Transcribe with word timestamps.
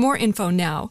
more 0.00 0.16
info 0.16 0.50
now. 0.50 0.90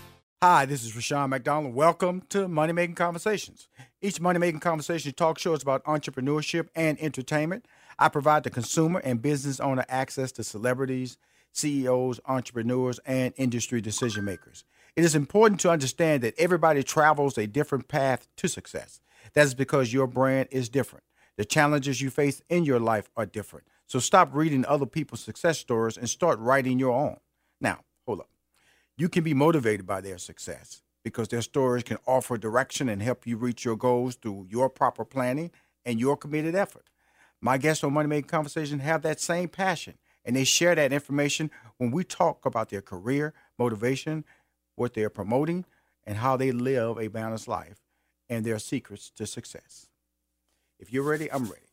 Hi, 0.43 0.65
this 0.65 0.83
is 0.83 0.95
Rushion 0.95 1.29
McDonald. 1.29 1.75
Welcome 1.75 2.23
to 2.29 2.47
Money 2.47 2.73
Making 2.73 2.95
Conversations. 2.95 3.67
Each 4.01 4.19
Money 4.19 4.39
Making 4.39 4.59
Conversation 4.59 5.13
talk 5.13 5.37
show 5.37 5.53
is 5.53 5.61
about 5.61 5.83
entrepreneurship 5.83 6.69
and 6.75 6.99
entertainment. 6.99 7.67
I 7.99 8.09
provide 8.09 8.41
the 8.41 8.49
consumer 8.49 9.01
and 9.03 9.21
business 9.21 9.59
owner 9.59 9.85
access 9.87 10.31
to 10.31 10.43
celebrities, 10.43 11.19
CEOs, 11.51 12.19
entrepreneurs, 12.25 12.99
and 13.05 13.35
industry 13.37 13.81
decision 13.81 14.25
makers. 14.25 14.63
It 14.95 15.03
is 15.03 15.13
important 15.13 15.59
to 15.59 15.69
understand 15.69 16.23
that 16.23 16.33
everybody 16.39 16.81
travels 16.81 17.37
a 17.37 17.45
different 17.45 17.87
path 17.87 18.27
to 18.37 18.47
success. 18.47 18.99
That 19.33 19.45
is 19.45 19.53
because 19.53 19.93
your 19.93 20.07
brand 20.07 20.47
is 20.49 20.69
different. 20.69 21.03
The 21.37 21.45
challenges 21.45 22.01
you 22.01 22.09
face 22.09 22.41
in 22.49 22.65
your 22.65 22.79
life 22.79 23.11
are 23.15 23.27
different. 23.27 23.67
So 23.85 23.99
stop 23.99 24.33
reading 24.33 24.65
other 24.65 24.87
people's 24.87 25.21
success 25.21 25.59
stories 25.59 25.97
and 25.97 26.09
start 26.09 26.39
writing 26.39 26.79
your 26.79 26.93
own. 26.93 27.17
Now, 27.59 27.81
hold 28.07 28.21
up 28.21 28.31
you 28.97 29.09
can 29.09 29.23
be 29.23 29.33
motivated 29.33 29.85
by 29.85 30.01
their 30.01 30.17
success 30.17 30.81
because 31.03 31.27
their 31.27 31.41
stories 31.41 31.83
can 31.83 31.97
offer 32.05 32.37
direction 32.37 32.89
and 32.89 33.01
help 33.01 33.25
you 33.25 33.37
reach 33.37 33.65
your 33.65 33.75
goals 33.75 34.15
through 34.15 34.47
your 34.49 34.69
proper 34.69 35.03
planning 35.03 35.51
and 35.85 35.99
your 35.99 36.15
committed 36.15 36.55
effort. 36.55 36.85
My 37.41 37.57
guests 37.57 37.83
on 37.83 37.93
Money 37.93 38.07
Making 38.07 38.29
Conversation 38.29 38.79
have 38.79 39.01
that 39.01 39.19
same 39.19 39.49
passion, 39.49 39.97
and 40.23 40.35
they 40.35 40.43
share 40.43 40.75
that 40.75 40.93
information 40.93 41.49
when 41.77 41.89
we 41.89 42.03
talk 42.03 42.45
about 42.45 42.69
their 42.69 42.81
career, 42.81 43.33
motivation, 43.57 44.23
what 44.75 44.93
they're 44.93 45.09
promoting, 45.09 45.65
and 46.03 46.17
how 46.17 46.37
they 46.37 46.51
live 46.51 46.99
a 46.99 47.07
balanced 47.07 47.47
life 47.47 47.79
and 48.29 48.45
their 48.45 48.59
secrets 48.59 49.09
to 49.11 49.25
success. 49.25 49.87
If 50.79 50.93
you're 50.93 51.03
ready, 51.03 51.31
I'm 51.31 51.43
ready. 51.43 51.67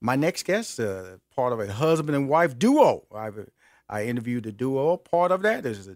My 0.00 0.16
next 0.16 0.44
guest, 0.44 0.80
uh, 0.80 1.18
part 1.34 1.52
of 1.52 1.60
a 1.60 1.72
husband 1.72 2.16
and 2.16 2.28
wife 2.28 2.58
duo. 2.58 3.04
I've, 3.14 3.48
I 3.88 4.04
interviewed 4.04 4.44
the 4.44 4.52
duo. 4.52 4.96
Part 4.96 5.32
of 5.32 5.42
that 5.42 5.64
is 5.64 5.88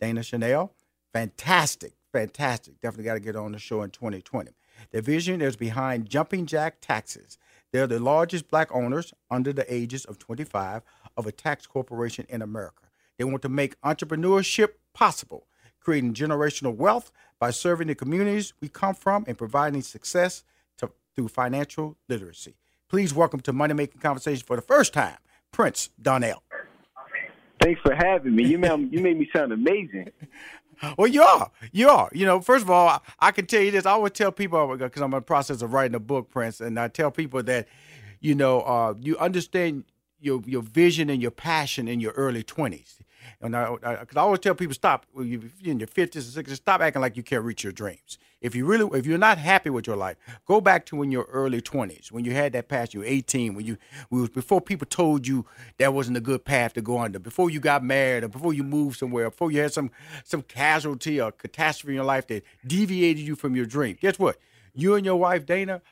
Dana 0.00 0.22
Chanel. 0.22 0.72
Fantastic, 1.12 1.92
fantastic. 2.12 2.80
Definitely 2.80 3.04
got 3.04 3.14
to 3.14 3.20
get 3.20 3.36
on 3.36 3.52
the 3.52 3.58
show 3.58 3.82
in 3.82 3.90
2020. 3.90 4.52
The 4.92 5.02
vision 5.02 5.42
is 5.42 5.56
behind 5.56 6.08
Jumping 6.08 6.46
Jack 6.46 6.80
Taxes. 6.80 7.38
They're 7.72 7.86
the 7.86 8.00
largest 8.00 8.48
black 8.48 8.74
owners 8.74 9.12
under 9.30 9.52
the 9.52 9.72
ages 9.72 10.04
of 10.04 10.18
25 10.18 10.82
of 11.16 11.26
a 11.26 11.32
tax 11.32 11.66
corporation 11.66 12.26
in 12.28 12.42
America. 12.42 12.88
They 13.18 13.24
want 13.24 13.42
to 13.42 13.48
make 13.48 13.80
entrepreneurship 13.82 14.68
possible, 14.94 15.46
creating 15.80 16.14
generational 16.14 16.74
wealth 16.74 17.12
by 17.38 17.50
serving 17.50 17.88
the 17.88 17.94
communities 17.94 18.54
we 18.60 18.68
come 18.68 18.94
from 18.94 19.24
and 19.26 19.36
providing 19.36 19.82
success 19.82 20.44
to, 20.78 20.90
through 21.14 21.28
financial 21.28 21.96
literacy. 22.08 22.56
Please 22.88 23.14
welcome 23.14 23.40
to 23.40 23.52
Money 23.52 23.74
Making 23.74 24.00
Conversation 24.00 24.44
for 24.44 24.56
the 24.56 24.62
first 24.62 24.92
time, 24.92 25.18
Prince 25.52 25.90
Donnell. 26.00 26.42
Thanks 27.60 27.80
for 27.82 27.94
having 27.94 28.34
me. 28.34 28.46
You 28.46 28.58
made, 28.58 28.92
you 28.92 29.00
made 29.00 29.18
me 29.18 29.28
sound 29.34 29.52
amazing. 29.52 30.10
Well, 30.96 31.08
you 31.08 31.22
are. 31.22 31.50
You 31.72 31.90
are. 31.90 32.08
You 32.10 32.24
know, 32.24 32.40
first 32.40 32.64
of 32.64 32.70
all, 32.70 32.88
I, 32.88 33.00
I 33.18 33.32
can 33.32 33.44
tell 33.44 33.60
you 33.60 33.70
this. 33.70 33.84
I 33.84 33.90
always 33.90 34.12
tell 34.12 34.32
people 34.32 34.78
because 34.78 35.02
I'm 35.02 35.12
in 35.12 35.18
the 35.18 35.20
process 35.20 35.60
of 35.60 35.74
writing 35.74 35.94
a 35.94 36.00
book, 36.00 36.30
Prince, 36.30 36.58
and 36.60 36.80
I 36.80 36.88
tell 36.88 37.10
people 37.10 37.42
that, 37.42 37.68
you 38.20 38.34
know, 38.34 38.62
uh, 38.62 38.94
you 38.98 39.18
understand 39.18 39.84
your 40.20 40.40
your 40.46 40.62
vision 40.62 41.10
and 41.10 41.20
your 41.20 41.32
passion 41.32 41.86
in 41.86 42.00
your 42.00 42.12
early 42.12 42.42
20s. 42.42 42.96
And 43.42 43.54
I, 43.54 43.74
I, 43.82 43.96
cause 43.96 44.16
I 44.16 44.20
always 44.20 44.40
tell 44.40 44.54
people, 44.54 44.74
stop. 44.74 45.04
If 45.16 45.26
you're 45.60 45.72
in 45.72 45.80
your 45.80 45.86
50s 45.86 46.36
and 46.36 46.46
60s, 46.46 46.56
stop 46.56 46.80
acting 46.80 47.02
like 47.02 47.16
you 47.16 47.22
can't 47.22 47.44
reach 47.44 47.62
your 47.62 47.74
dreams. 47.74 48.18
If 48.40 48.54
you 48.54 48.64
really, 48.64 48.98
if 48.98 49.04
you're 49.04 49.18
not 49.18 49.38
happy 49.38 49.68
with 49.68 49.86
your 49.86 49.96
life, 49.96 50.16
go 50.46 50.60
back 50.60 50.86
to 50.86 50.96
when 50.96 51.10
you're 51.10 51.28
early 51.30 51.60
20s, 51.60 52.10
when 52.10 52.24
you 52.24 52.32
had 52.32 52.52
that 52.54 52.68
path. 52.68 52.94
You 52.94 53.00
were 53.00 53.06
18, 53.06 53.54
when 53.54 53.66
you, 53.66 53.76
was 54.10 54.30
before 54.30 54.60
people 54.60 54.86
told 54.86 55.26
you 55.26 55.44
that 55.78 55.92
wasn't 55.92 56.16
a 56.16 56.20
good 56.20 56.44
path 56.44 56.72
to 56.74 56.82
go 56.82 56.98
under, 56.98 57.18
before 57.18 57.50
you 57.50 57.60
got 57.60 57.84
married, 57.84 58.24
or 58.24 58.28
before 58.28 58.54
you 58.54 58.62
moved 58.62 58.98
somewhere, 58.98 59.30
before 59.30 59.50
you 59.50 59.60
had 59.60 59.72
some 59.72 59.90
some 60.24 60.42
casualty 60.42 61.20
or 61.20 61.32
catastrophe 61.32 61.92
in 61.92 61.96
your 61.96 62.04
life 62.04 62.26
that 62.28 62.44
deviated 62.66 63.26
you 63.26 63.36
from 63.36 63.54
your 63.54 63.66
dream. 63.66 63.98
Guess 64.00 64.18
what? 64.18 64.38
You 64.74 64.94
and 64.94 65.04
your 65.04 65.16
wife 65.16 65.44
Dana 65.44 65.82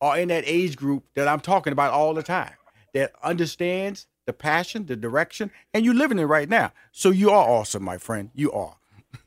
are 0.00 0.18
in 0.18 0.28
that 0.28 0.44
age 0.46 0.76
group 0.76 1.04
that 1.14 1.26
I'm 1.26 1.40
talking 1.40 1.72
about 1.72 1.92
all 1.92 2.12
the 2.12 2.22
time. 2.22 2.52
That 2.92 3.12
understands 3.22 4.06
the 4.26 4.32
passion, 4.32 4.86
the 4.86 4.96
direction, 4.96 5.50
and 5.72 5.84
you're 5.84 5.94
living 5.94 6.18
it 6.18 6.24
right 6.24 6.48
now. 6.48 6.72
So 6.92 7.10
you 7.10 7.30
are 7.30 7.48
awesome, 7.48 7.82
my 7.82 7.98
friend. 7.98 8.30
You 8.34 8.52
are. 8.52 8.76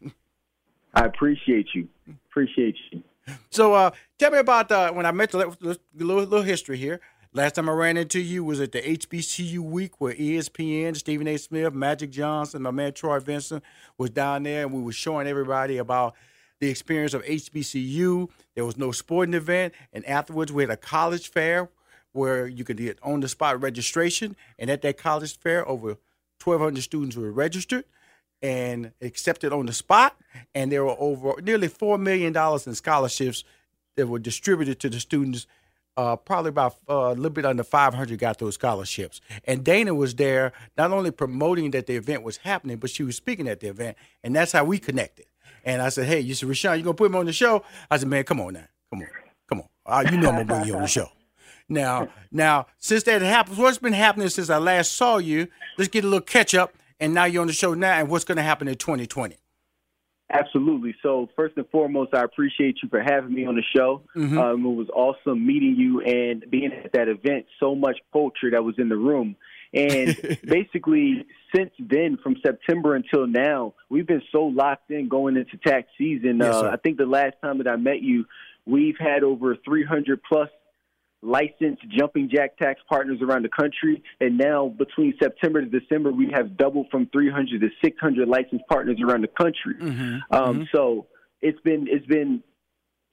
I 0.97 1.05
appreciate 1.05 1.67
you. 1.75 1.87
Appreciate 2.31 2.75
you. 2.91 3.03
So 3.51 3.75
uh, 3.75 3.91
tell 4.17 4.31
me 4.31 4.39
about 4.39 4.71
uh, 4.71 4.91
when 4.91 5.05
I 5.05 5.11
met 5.11 5.31
you. 5.31 5.55
Little, 5.61 5.77
little 5.93 6.41
history 6.41 6.77
here. 6.77 6.99
Last 7.33 7.53
time 7.53 7.69
I 7.69 7.73
ran 7.73 7.97
into 7.97 8.19
you 8.19 8.43
was 8.43 8.59
at 8.59 8.71
the 8.71 8.81
HBCU 8.81 9.59
week 9.59 10.01
where 10.01 10.15
ESPN, 10.15 10.95
Stephen 10.95 11.27
A. 11.27 11.37
Smith, 11.37 11.71
Magic 11.71 12.09
Johnson, 12.09 12.63
my 12.63 12.71
man 12.71 12.93
Troy 12.93 13.19
Vincent 13.19 13.63
was 13.99 14.09
down 14.09 14.41
there, 14.41 14.63
and 14.63 14.73
we 14.73 14.81
were 14.81 14.91
showing 14.91 15.27
everybody 15.27 15.77
about 15.77 16.15
the 16.59 16.69
experience 16.69 17.13
of 17.13 17.23
HBCU. 17.25 18.29
There 18.55 18.65
was 18.65 18.77
no 18.77 18.91
sporting 18.91 19.35
event, 19.35 19.75
and 19.93 20.03
afterwards 20.05 20.51
we 20.51 20.63
had 20.63 20.71
a 20.71 20.77
college 20.77 21.29
fair 21.29 21.69
where 22.13 22.47
you 22.47 22.63
could 22.63 22.77
get 22.77 22.97
on 23.03 23.19
the 23.19 23.27
spot 23.27 23.61
registration. 23.61 24.35
And 24.57 24.71
at 24.71 24.81
that 24.81 24.97
college 24.97 25.37
fair, 25.37 25.67
over 25.67 25.97
1,200 26.43 26.81
students 26.81 27.15
were 27.15 27.31
registered 27.31 27.85
and 28.41 28.91
accepted 29.01 29.51
on 29.53 29.65
the 29.65 29.73
spot. 29.73 30.15
And 30.53 30.71
there 30.71 30.83
were 30.83 30.95
over 30.99 31.41
nearly 31.41 31.67
$4 31.67 31.99
million 31.99 32.35
in 32.65 32.75
scholarships 32.75 33.43
that 33.95 34.07
were 34.07 34.19
distributed 34.19 34.79
to 34.81 34.89
the 34.89 34.99
students. 34.99 35.47
Uh, 35.95 36.15
probably 36.15 36.49
about 36.49 36.75
uh, 36.87 36.93
a 36.93 37.15
little 37.15 37.31
bit 37.31 37.43
under 37.43 37.63
500 37.63 38.19
got 38.19 38.37
those 38.37 38.53
scholarships. 38.53 39.19
And 39.45 39.63
Dana 39.63 39.95
was 39.95 40.13
there 40.13 40.53
not 40.77 40.91
only 40.91 41.09
promoting 41.09 41.71
that 41.71 41.87
the 41.87 41.95
event 41.95 42.21
was 42.21 42.37
happening, 42.37 42.77
but 42.77 42.91
she 42.91 43.01
was 43.01 43.15
speaking 43.15 43.47
at 43.47 43.61
the 43.61 43.67
event. 43.67 43.97
And 44.23 44.35
that's 44.35 44.51
how 44.51 44.63
we 44.63 44.77
connected. 44.77 45.25
And 45.63 45.81
I 45.81 45.89
said, 45.89 46.05
hey, 46.05 46.19
you 46.19 46.35
said, 46.35 46.49
Rushion, 46.49 46.77
you 46.77 46.83
going 46.83 46.95
to 46.95 46.97
put 46.97 47.07
him 47.07 47.15
on 47.15 47.25
the 47.25 47.33
show? 47.33 47.63
I 47.89 47.97
said, 47.97 48.07
man, 48.07 48.23
come 48.25 48.39
on 48.39 48.53
now. 48.53 48.67
Come 48.91 49.01
on. 49.01 49.07
Come 49.49 49.61
on. 49.61 49.67
Uh, 49.87 50.09
you 50.11 50.17
know 50.17 50.29
I'm 50.29 50.35
going 50.35 50.47
to 50.47 50.53
bring 50.53 50.65
you 50.67 50.75
on 50.75 50.83
the 50.83 50.87
show. 50.87 51.09
Now, 51.69 52.09
now, 52.31 52.67
since 52.77 53.03
that 53.03 53.21
happened, 53.21 53.57
what's 53.57 53.77
been 53.77 53.93
happening 53.93 54.29
since 54.29 54.49
I 54.49 54.57
last 54.57 54.93
saw 54.93 55.17
you? 55.17 55.47
Let's 55.77 55.89
get 55.89 56.03
a 56.03 56.07
little 56.07 56.21
catch 56.21 56.55
up. 56.55 56.73
And 56.99 57.13
now 57.13 57.25
you're 57.25 57.41
on 57.41 57.47
the 57.47 57.53
show 57.53 57.73
now, 57.73 57.93
and 57.93 58.09
what's 58.09 58.25
going 58.25 58.37
to 58.37 58.43
happen 58.43 58.67
in 58.67 58.75
2020? 58.75 59.37
Absolutely. 60.29 60.93
So 61.01 61.29
first 61.35 61.55
and 61.55 61.67
foremost, 61.69 62.13
I 62.13 62.23
appreciate 62.23 62.77
you 62.83 62.89
for 62.89 63.01
having 63.01 63.33
me 63.33 63.45
on 63.45 63.55
the 63.55 63.63
show. 63.75 64.03
Mm-hmm. 64.15 64.37
Um, 64.37 64.65
it 64.65 64.75
was 64.75 64.87
awesome 64.93 65.45
meeting 65.45 65.75
you 65.77 66.01
and 66.01 66.43
being 66.49 66.71
at 66.73 66.91
that 66.93 67.07
event. 67.07 67.45
So 67.61 67.75
much 67.75 67.97
culture 68.11 68.51
that 68.51 68.63
was 68.63 68.75
in 68.77 68.89
the 68.89 68.97
room, 68.97 69.37
And 69.73 70.39
basically, 70.43 71.25
since 71.55 71.71
then, 71.79 72.17
from 72.21 72.35
September 72.45 72.95
until 72.95 73.25
now, 73.25 73.73
we've 73.89 74.07
been 74.07 74.23
so 74.33 74.43
locked 74.43 74.91
in 74.91 75.07
going 75.07 75.37
into 75.37 75.55
tax 75.65 75.87
season. 75.97 76.39
Yes, 76.39 76.55
uh, 76.55 76.71
I 76.71 76.75
think 76.75 76.97
the 76.97 77.05
last 77.05 77.35
time 77.41 77.59
that 77.59 77.67
I 77.67 77.77
met 77.77 78.01
you, 78.01 78.25
we've 78.65 78.97
had 78.99 79.23
over 79.23 79.55
300 79.63 80.21
plus 80.23 80.49
licensed 81.21 81.81
jumping 81.89 82.29
jack 82.33 82.57
tax 82.57 82.79
partners 82.87 83.19
around 83.21 83.43
the 83.43 83.49
country. 83.49 84.03
And 84.19 84.37
now, 84.37 84.67
between 84.67 85.13
September 85.21 85.61
to 85.61 85.67
December, 85.67 86.11
we 86.11 86.29
have 86.33 86.57
doubled 86.57 86.87
from 86.91 87.07
300 87.07 87.61
to 87.61 87.69
600 87.83 88.27
licensed 88.27 88.65
partners 88.69 88.99
around 89.03 89.21
the 89.21 89.27
country. 89.27 89.75
Mm-hmm. 89.79 90.35
Um, 90.35 90.55
mm-hmm. 90.55 90.63
So 90.73 91.07
it's 91.41 91.59
been 91.61 91.87
it's 91.89 92.05
been 92.05 92.43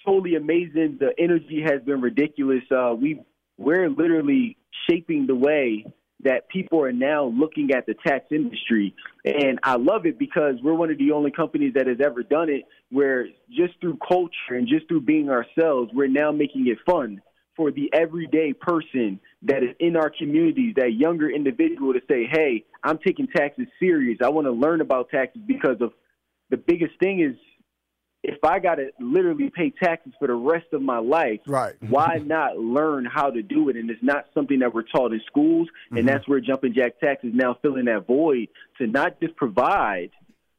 totally 0.04 0.36
amazing. 0.36 0.98
The 1.00 1.12
energy 1.18 1.62
has 1.62 1.82
been 1.82 2.00
ridiculous. 2.00 2.62
Uh, 2.70 2.94
we 2.94 3.20
we're 3.56 3.88
literally 3.88 4.56
shaping 4.88 5.26
the 5.26 5.34
way 5.34 5.86
that 6.24 6.48
people 6.48 6.82
are 6.82 6.92
now 6.92 7.26
looking 7.26 7.70
at 7.72 7.86
the 7.86 7.94
tax 8.06 8.26
industry. 8.30 8.94
And 9.24 9.58
I 9.62 9.76
love 9.76 10.06
it 10.06 10.18
because 10.18 10.54
we're 10.62 10.74
one 10.74 10.90
of 10.90 10.96
the 10.96 11.12
only 11.12 11.30
companies 11.30 11.74
that 11.74 11.86
has 11.86 11.98
ever 12.02 12.22
done 12.22 12.48
it 12.48 12.62
where 12.90 13.26
just 13.50 13.78
through 13.80 13.98
culture 14.06 14.50
and 14.50 14.66
just 14.66 14.88
through 14.88 15.02
being 15.02 15.28
ourselves, 15.28 15.90
we're 15.92 16.08
now 16.08 16.32
making 16.32 16.66
it 16.66 16.78
fun 16.86 17.20
for 17.56 17.70
the 17.70 17.90
everyday 17.92 18.52
person 18.52 19.20
that 19.42 19.62
is 19.62 19.70
in 19.78 19.96
our 19.96 20.10
communities, 20.10 20.74
that 20.76 20.92
younger 20.94 21.30
individual 21.30 21.92
to 21.92 22.00
say, 22.08 22.26
hey, 22.30 22.64
I'm 22.82 22.98
taking 22.98 23.26
taxes 23.28 23.66
serious. 23.78 24.18
I 24.22 24.28
want 24.28 24.46
to 24.46 24.52
learn 24.52 24.80
about 24.80 25.10
taxes 25.10 25.42
because 25.46 25.80
of 25.80 25.92
the 26.50 26.56
biggest 26.56 26.98
thing 26.98 27.20
is 27.20 27.36
if 28.22 28.42
I 28.42 28.58
got 28.58 28.76
to 28.76 28.90
literally 28.98 29.50
pay 29.54 29.70
taxes 29.70 30.14
for 30.18 30.26
the 30.26 30.34
rest 30.34 30.66
of 30.72 30.80
my 30.80 30.98
life, 30.98 31.40
right? 31.46 31.74
why 31.80 32.16
not 32.24 32.56
learn 32.56 33.04
how 33.04 33.30
to 33.30 33.42
do 33.42 33.68
it? 33.68 33.76
And 33.76 33.90
it's 33.90 34.02
not 34.02 34.24
something 34.32 34.60
that 34.60 34.72
we're 34.74 34.82
taught 34.82 35.12
in 35.12 35.20
schools, 35.26 35.68
and 35.90 35.98
mm-hmm. 35.98 36.06
that's 36.08 36.26
where 36.26 36.40
Jumping 36.40 36.74
Jack 36.74 36.98
Tax 37.00 37.22
is 37.22 37.34
now 37.34 37.58
filling 37.60 37.84
that 37.84 38.06
void 38.06 38.48
to 38.78 38.86
not 38.86 39.20
just 39.20 39.36
provide 39.36 40.10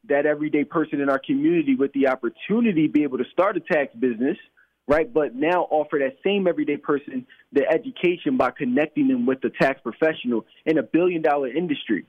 that 0.07 0.27
everyday 0.27 0.63
person 0.63 1.01
in 1.01 1.09
our 1.09 1.19
community 1.19 1.75
with 1.75 1.91
the 1.93 2.07
opportunity 2.07 2.87
to 2.87 2.93
be 2.93 3.01
able 3.01 3.17
to 3.17 3.25
start 3.31 3.57
a 3.57 3.59
tax 3.59 3.95
business, 3.95 4.37
right? 4.87 5.11
But 5.11 5.35
now 5.35 5.67
offer 5.69 5.99
that 5.99 6.17
same 6.23 6.47
everyday 6.47 6.77
person 6.77 7.25
the 7.51 7.67
education 7.69 8.37
by 8.37 8.51
connecting 8.51 9.07
them 9.07 9.25
with 9.25 9.41
the 9.41 9.49
tax 9.49 9.79
professional 9.81 10.45
in 10.65 10.77
a 10.77 10.83
billion 10.83 11.21
dollar 11.21 11.47
industry 11.47 12.05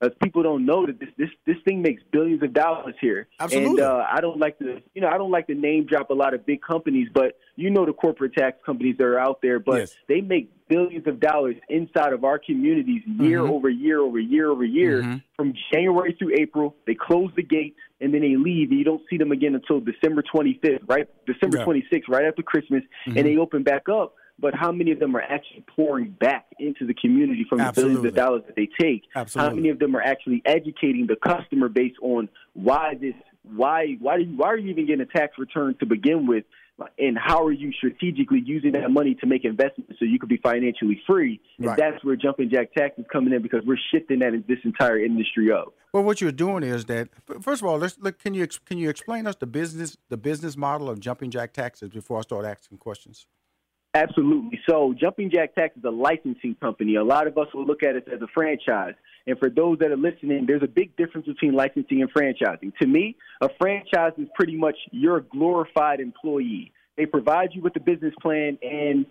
as 0.00 0.12
people 0.22 0.42
don't 0.42 0.64
know 0.64 0.86
that 0.86 1.00
this 1.00 1.08
this 1.16 1.30
this 1.46 1.56
thing 1.64 1.82
makes 1.82 2.02
billions 2.12 2.42
of 2.42 2.52
dollars 2.52 2.94
here. 3.00 3.28
Absolutely. 3.40 3.82
And 3.82 3.90
uh, 3.90 4.04
I 4.10 4.20
don't 4.20 4.38
like 4.38 4.58
to 4.58 4.80
you 4.94 5.00
know 5.00 5.08
I 5.08 5.18
don't 5.18 5.30
like 5.30 5.46
to 5.48 5.54
name 5.54 5.86
drop 5.86 6.10
a 6.10 6.14
lot 6.14 6.34
of 6.34 6.46
big 6.46 6.62
companies, 6.62 7.08
but 7.12 7.38
you 7.56 7.70
know 7.70 7.84
the 7.84 7.92
corporate 7.92 8.34
tax 8.34 8.58
companies 8.64 8.96
that 8.98 9.04
are 9.04 9.18
out 9.18 9.40
there, 9.42 9.58
but 9.58 9.80
yes. 9.80 9.96
they 10.08 10.20
make 10.20 10.50
billions 10.68 11.06
of 11.06 11.18
dollars 11.18 11.56
inside 11.68 12.12
of 12.12 12.24
our 12.24 12.38
communities 12.38 13.02
year 13.06 13.40
mm-hmm. 13.40 13.52
over 13.52 13.68
year 13.68 14.00
over 14.00 14.18
year 14.18 14.50
over 14.50 14.64
year 14.64 15.02
mm-hmm. 15.02 15.16
from 15.34 15.54
January 15.72 16.14
through 16.18 16.34
April. 16.38 16.76
They 16.86 16.94
close 16.94 17.30
the 17.34 17.42
gates 17.42 17.78
and 18.00 18.14
then 18.14 18.20
they 18.20 18.36
leave, 18.36 18.70
and 18.70 18.78
you 18.78 18.84
don't 18.84 19.02
see 19.10 19.16
them 19.16 19.32
again 19.32 19.56
until 19.56 19.80
December 19.80 20.22
25th, 20.22 20.82
right? 20.86 21.08
December 21.26 21.58
yeah. 21.58 21.64
26th, 21.64 22.08
right 22.08 22.26
after 22.26 22.42
Christmas, 22.42 22.84
mm-hmm. 23.06 23.18
and 23.18 23.26
they 23.26 23.36
open 23.36 23.64
back 23.64 23.88
up 23.88 24.14
but 24.38 24.54
how 24.54 24.70
many 24.70 24.92
of 24.92 25.00
them 25.00 25.16
are 25.16 25.22
actually 25.22 25.64
pouring 25.74 26.10
back 26.10 26.46
into 26.58 26.86
the 26.86 26.94
community 26.94 27.44
from 27.48 27.60
Absolutely. 27.60 27.94
the 27.94 28.00
billions 28.00 28.18
of 28.18 28.24
dollars 28.24 28.42
that 28.46 28.56
they 28.56 28.68
take? 28.80 29.02
Absolutely. 29.14 29.48
How 29.48 29.54
many 29.54 29.68
of 29.70 29.78
them 29.78 29.96
are 29.96 30.02
actually 30.02 30.42
educating 30.44 31.06
the 31.06 31.16
customer 31.16 31.68
base 31.68 31.94
on 32.00 32.28
why 32.54 32.94
this, 33.00 33.14
why, 33.42 33.96
why, 34.00 34.18
do 34.18 34.24
you, 34.24 34.36
why 34.36 34.48
are 34.48 34.56
you 34.56 34.70
even 34.70 34.86
getting 34.86 35.00
a 35.02 35.06
tax 35.06 35.38
return 35.38 35.74
to 35.80 35.86
begin 35.86 36.26
with? 36.26 36.44
And 36.96 37.18
how 37.18 37.44
are 37.44 37.50
you 37.50 37.72
strategically 37.72 38.40
using 38.44 38.70
that 38.72 38.88
money 38.92 39.16
to 39.16 39.26
make 39.26 39.44
investments 39.44 39.94
so 39.98 40.04
you 40.04 40.20
could 40.20 40.28
be 40.28 40.36
financially 40.36 41.02
free? 41.08 41.40
And 41.58 41.66
Right. 41.66 41.76
that's 41.76 42.04
where 42.04 42.14
jumping 42.14 42.50
jack 42.50 42.72
tax 42.72 42.96
is 42.98 43.04
coming 43.12 43.32
in 43.32 43.42
because 43.42 43.64
we're 43.66 43.78
shifting 43.92 44.20
that 44.20 44.44
this 44.46 44.58
entire 44.64 44.96
industry 45.04 45.50
up. 45.50 45.74
Well, 45.92 46.04
what 46.04 46.20
you're 46.20 46.30
doing 46.30 46.62
is 46.62 46.84
that 46.84 47.08
first 47.40 47.62
of 47.62 47.66
all, 47.66 47.78
let's 47.78 47.98
look. 47.98 48.20
Can 48.20 48.34
you 48.34 48.46
can 48.64 48.78
you 48.78 48.90
explain 48.90 49.26
us 49.26 49.34
the 49.34 49.46
business 49.46 49.96
the 50.08 50.16
business 50.16 50.56
model 50.56 50.88
of 50.88 51.00
jumping 51.00 51.32
jack 51.32 51.52
taxes 51.52 51.88
before 51.88 52.18
I 52.18 52.20
start 52.20 52.44
asking 52.44 52.78
questions? 52.78 53.26
Absolutely. 53.94 54.60
So, 54.68 54.94
Jumping 54.98 55.30
Jack 55.30 55.54
Tax 55.54 55.76
is 55.76 55.84
a 55.84 55.90
licensing 55.90 56.54
company. 56.60 56.96
A 56.96 57.04
lot 57.04 57.26
of 57.26 57.38
us 57.38 57.46
will 57.54 57.64
look 57.64 57.82
at 57.82 57.96
it 57.96 58.06
as 58.12 58.20
a 58.20 58.26
franchise. 58.34 58.94
And 59.26 59.38
for 59.38 59.48
those 59.48 59.78
that 59.78 59.90
are 59.90 59.96
listening, 59.96 60.44
there's 60.46 60.62
a 60.62 60.68
big 60.68 60.94
difference 60.96 61.26
between 61.26 61.54
licensing 61.54 62.02
and 62.02 62.12
franchising. 62.12 62.76
To 62.80 62.86
me, 62.86 63.16
a 63.40 63.48
franchise 63.58 64.12
is 64.18 64.28
pretty 64.34 64.56
much 64.56 64.76
your 64.90 65.20
glorified 65.20 66.00
employee. 66.00 66.72
They 66.96 67.06
provide 67.06 67.50
you 67.52 67.62
with 67.62 67.76
a 67.76 67.80
business 67.80 68.14
plan, 68.20 68.58
and 68.62 69.06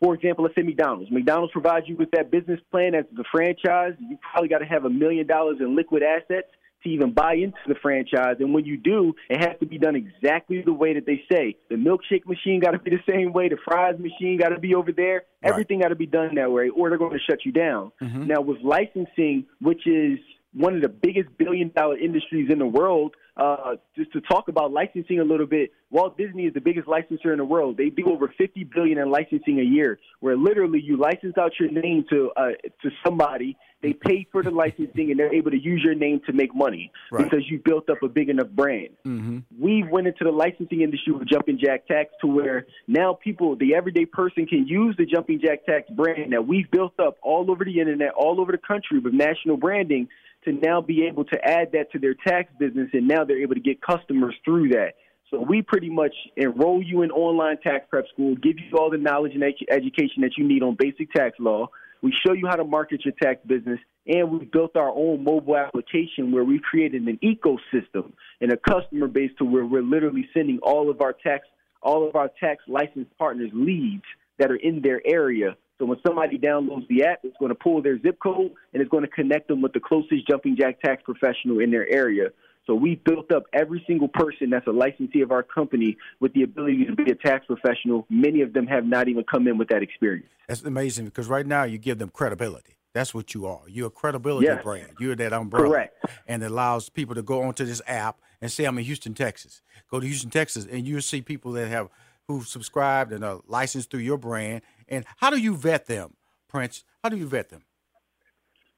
for 0.00 0.14
example, 0.14 0.44
let's 0.44 0.54
say 0.54 0.62
McDonald's. 0.62 1.10
McDonald's 1.10 1.52
provides 1.52 1.88
you 1.88 1.96
with 1.96 2.10
that 2.12 2.30
business 2.30 2.60
plan 2.70 2.94
as 2.94 3.04
the 3.12 3.24
franchise. 3.32 3.94
You 3.98 4.16
probably 4.32 4.48
got 4.48 4.58
to 4.58 4.66
have 4.66 4.84
a 4.84 4.90
million 4.90 5.26
dollars 5.26 5.56
in 5.60 5.74
liquid 5.74 6.02
assets 6.02 6.48
to 6.82 6.88
even 6.88 7.12
buy 7.12 7.34
into 7.34 7.58
the 7.66 7.74
franchise. 7.82 8.36
And 8.40 8.54
when 8.54 8.64
you 8.64 8.76
do, 8.76 9.14
it 9.28 9.38
has 9.38 9.58
to 9.60 9.66
be 9.66 9.78
done 9.78 9.96
exactly 9.96 10.62
the 10.62 10.72
way 10.72 10.94
that 10.94 11.06
they 11.06 11.22
say. 11.30 11.56
The 11.70 11.76
milkshake 11.76 12.26
machine 12.26 12.60
got 12.60 12.72
to 12.72 12.78
be 12.78 12.90
the 12.90 13.02
same 13.08 13.32
way. 13.32 13.48
The 13.48 13.58
fries 13.64 13.98
machine 13.98 14.38
got 14.38 14.50
to 14.50 14.58
be 14.58 14.74
over 14.74 14.92
there. 14.92 15.24
Right. 15.42 15.50
Everything 15.52 15.80
got 15.80 15.88
to 15.88 15.96
be 15.96 16.06
done 16.06 16.34
that 16.36 16.50
way, 16.50 16.68
or 16.68 16.88
they're 16.88 16.98
going 16.98 17.18
to 17.18 17.24
shut 17.30 17.44
you 17.44 17.52
down. 17.52 17.92
Mhm. 18.00 18.26
Now, 18.26 18.40
with 18.40 18.58
licensing, 18.62 19.46
which 19.60 19.86
is 19.86 20.18
one 20.54 20.74
of 20.74 20.82
the 20.82 20.88
biggest 20.88 21.28
billion 21.36 21.70
dollar 21.76 21.98
industries 21.98 22.50
in 22.50 22.58
the 22.58 22.66
world, 22.66 23.14
uh, 23.38 23.76
just 23.96 24.12
to 24.12 24.20
talk 24.20 24.48
about 24.48 24.72
licensing 24.72 25.20
a 25.20 25.24
little 25.24 25.46
bit, 25.46 25.70
Walt 25.90 26.18
Disney 26.18 26.44
is 26.46 26.54
the 26.54 26.60
biggest 26.60 26.88
licensor 26.88 27.32
in 27.32 27.38
the 27.38 27.44
world. 27.44 27.76
They 27.76 27.88
do 27.88 28.10
over 28.10 28.32
50 28.36 28.64
billion 28.64 28.98
in 28.98 29.10
licensing 29.10 29.60
a 29.60 29.62
year, 29.62 29.98
where 30.20 30.36
literally 30.36 30.80
you 30.82 30.96
license 30.96 31.38
out 31.38 31.52
your 31.58 31.70
name 31.70 32.04
to 32.10 32.30
uh, 32.36 32.48
to 32.82 32.90
somebody, 33.04 33.56
they 33.80 33.92
pay 33.92 34.26
for 34.32 34.42
the 34.42 34.50
licensing, 34.50 35.10
and 35.10 35.18
they're 35.18 35.32
able 35.32 35.52
to 35.52 35.58
use 35.58 35.80
your 35.84 35.94
name 35.94 36.20
to 36.26 36.32
make 36.32 36.52
money 36.54 36.90
Right. 37.12 37.24
because 37.24 37.48
you 37.48 37.60
built 37.64 37.88
up 37.88 38.02
a 38.02 38.08
big 38.08 38.28
enough 38.28 38.48
brand. 38.48 38.90
Mm-hmm. 39.06 39.38
We 39.58 39.84
went 39.84 40.08
into 40.08 40.24
the 40.24 40.32
licensing 40.32 40.82
industry 40.82 41.12
with 41.12 41.28
Jumping 41.28 41.58
Jack 41.62 41.86
Tax 41.86 42.10
to 42.22 42.26
where 42.26 42.66
now 42.88 43.14
people, 43.14 43.54
the 43.56 43.74
everyday 43.76 44.04
person, 44.04 44.46
can 44.46 44.66
use 44.66 44.96
the 44.98 45.06
Jumping 45.06 45.40
Jack 45.40 45.64
Tax 45.64 45.88
brand 45.90 46.32
that 46.32 46.46
we've 46.46 46.70
built 46.70 46.98
up 46.98 47.18
all 47.22 47.50
over 47.50 47.64
the 47.64 47.78
internet, 47.78 48.10
all 48.16 48.40
over 48.40 48.50
the 48.50 48.58
country 48.58 48.98
with 48.98 49.14
national 49.14 49.56
branding 49.56 50.08
to 50.44 50.52
now 50.52 50.80
be 50.80 51.06
able 51.06 51.24
to 51.24 51.36
add 51.44 51.72
that 51.72 51.90
to 51.92 51.98
their 51.98 52.14
tax 52.14 52.50
business, 52.58 52.88
and 52.92 53.08
now 53.08 53.24
they're 53.28 53.42
able 53.42 53.54
to 53.54 53.60
get 53.60 53.80
customers 53.80 54.34
through 54.44 54.70
that. 54.70 54.94
So 55.30 55.40
we 55.40 55.60
pretty 55.62 55.90
much 55.90 56.14
enroll 56.36 56.82
you 56.82 57.02
in 57.02 57.10
online 57.10 57.58
tax 57.58 57.86
prep 57.90 58.06
school, 58.12 58.34
give 58.36 58.58
you 58.58 58.78
all 58.78 58.90
the 58.90 58.96
knowledge 58.96 59.32
and 59.34 59.42
edu- 59.42 59.68
education 59.70 60.22
that 60.22 60.32
you 60.38 60.48
need 60.48 60.62
on 60.62 60.76
basic 60.78 61.12
tax 61.12 61.36
law. 61.38 61.68
We 62.00 62.14
show 62.26 62.32
you 62.32 62.46
how 62.46 62.56
to 62.56 62.64
market 62.64 63.04
your 63.04 63.14
tax 63.20 63.40
business, 63.46 63.78
and 64.06 64.30
we've 64.30 64.50
built 64.50 64.76
our 64.76 64.90
own 64.90 65.24
mobile 65.24 65.56
application 65.56 66.32
where 66.32 66.44
we've 66.44 66.62
created 66.62 67.02
an 67.02 67.18
ecosystem 67.22 68.12
and 68.40 68.52
a 68.52 68.56
customer 68.56 69.08
base 69.08 69.30
to 69.38 69.44
where 69.44 69.66
we're 69.66 69.82
literally 69.82 70.28
sending 70.32 70.58
all 70.62 70.90
of 70.90 71.00
our 71.00 71.12
tax 71.12 71.46
all 71.80 72.08
of 72.08 72.16
our 72.16 72.28
tax 72.40 72.64
licensed 72.66 73.16
partners 73.18 73.50
leads 73.52 74.02
that 74.38 74.50
are 74.50 74.56
in 74.56 74.82
their 74.82 75.00
area. 75.06 75.56
So 75.78 75.84
when 75.84 75.98
somebody 76.04 76.38
downloads 76.38 76.88
the 76.88 77.04
app, 77.04 77.20
it's 77.22 77.36
going 77.38 77.50
to 77.50 77.54
pull 77.54 77.82
their 77.82 78.00
zip 78.00 78.18
code 78.20 78.52
and 78.72 78.82
it's 78.82 78.90
going 78.90 79.04
to 79.04 79.10
connect 79.10 79.48
them 79.48 79.62
with 79.62 79.72
the 79.72 79.80
closest 79.80 80.26
jumping 80.28 80.56
jack 80.58 80.80
tax 80.80 81.02
professional 81.04 81.60
in 81.60 81.70
their 81.70 81.88
area. 81.88 82.30
So 82.68 82.74
we 82.74 82.96
built 82.96 83.32
up 83.32 83.44
every 83.54 83.82
single 83.86 84.08
person 84.08 84.50
that's 84.50 84.66
a 84.66 84.72
licensee 84.72 85.22
of 85.22 85.32
our 85.32 85.42
company 85.42 85.96
with 86.20 86.34
the 86.34 86.42
ability 86.42 86.84
to 86.84 86.94
be 86.94 87.10
a 87.10 87.14
tax 87.14 87.46
professional. 87.46 88.06
Many 88.10 88.42
of 88.42 88.52
them 88.52 88.66
have 88.66 88.84
not 88.84 89.08
even 89.08 89.24
come 89.24 89.48
in 89.48 89.56
with 89.56 89.68
that 89.68 89.82
experience. 89.82 90.28
That's 90.48 90.62
amazing 90.62 91.06
because 91.06 91.28
right 91.28 91.46
now 91.46 91.64
you 91.64 91.78
give 91.78 91.98
them 91.98 92.10
credibility. 92.10 92.76
That's 92.92 93.14
what 93.14 93.32
you 93.32 93.46
are. 93.46 93.62
You're 93.68 93.86
a 93.86 93.90
credibility 93.90 94.48
Yes. 94.48 94.62
brand. 94.62 94.90
You're 95.00 95.16
that 95.16 95.32
umbrella. 95.32 95.68
Correct. 95.68 96.04
And 96.26 96.42
it 96.42 96.50
allows 96.50 96.90
people 96.90 97.14
to 97.14 97.22
go 97.22 97.42
onto 97.42 97.64
this 97.64 97.80
app 97.86 98.20
and 98.42 98.52
say, 98.52 98.64
I'm 98.64 98.76
in 98.76 98.84
Houston, 98.84 99.14
Texas. 99.14 99.62
Go 99.90 100.00
to 100.00 100.06
Houston, 100.06 100.30
Texas, 100.30 100.66
and 100.70 100.86
you'll 100.86 101.00
see 101.00 101.22
people 101.22 101.52
that 101.52 101.68
have 101.68 101.88
who've 102.26 102.46
subscribed 102.46 103.12
and 103.12 103.24
are 103.24 103.40
licensed 103.46 103.90
through 103.90 104.00
your 104.00 104.18
brand. 104.18 104.60
And 104.88 105.06
how 105.16 105.30
do 105.30 105.38
you 105.38 105.56
vet 105.56 105.86
them, 105.86 106.14
Prince? 106.48 106.84
How 107.02 107.08
do 107.08 107.16
you 107.16 107.26
vet 107.26 107.48
them? 107.48 107.62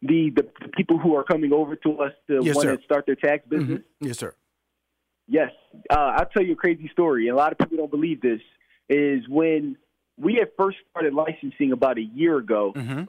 The, 0.03 0.31
the, 0.35 0.43
the 0.63 0.69
people 0.69 0.99
who 0.99 1.15
are 1.17 1.25
coming 1.25 1.53
over 1.53 1.77
to 1.77 1.99
us 2.01 2.13
to 2.29 2.41
Yes, 2.43 2.57
want 2.57 2.67
sir. 2.69 2.77
to 2.77 2.83
start 2.85 3.05
their 3.07 3.17
tax 3.17 3.47
business, 3.49 3.81
Yes, 4.01 4.19
sir. 4.19 4.35
Yes, 5.29 5.51
uh, 5.91 5.95
I'll 6.17 6.27
tell 6.27 6.43
you 6.43 6.55
a 6.55 6.57
crazy 6.57 6.89
story. 6.93 7.29
A 7.29 7.35
lot 7.37 7.53
of 7.53 7.59
people 7.59 7.77
don't 7.77 7.91
believe 7.91 8.21
this. 8.21 8.41
Is 8.89 9.29
when 9.29 9.77
we 10.19 10.35
had 10.35 10.49
first 10.59 10.79
started 10.91 11.15
licensing 11.15 11.71
about 11.73 11.99
a 11.99 12.03
year 12.03 12.37
ago, 12.39 12.73
Mm-hmm. 12.75 13.03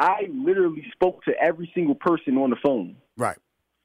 I 0.00 0.28
literally 0.32 0.84
spoke 0.92 1.24
to 1.24 1.32
every 1.40 1.70
single 1.74 1.94
person 1.96 2.36
on 2.38 2.50
the 2.50 2.56
phone. 2.62 2.96
Right. 3.16 3.36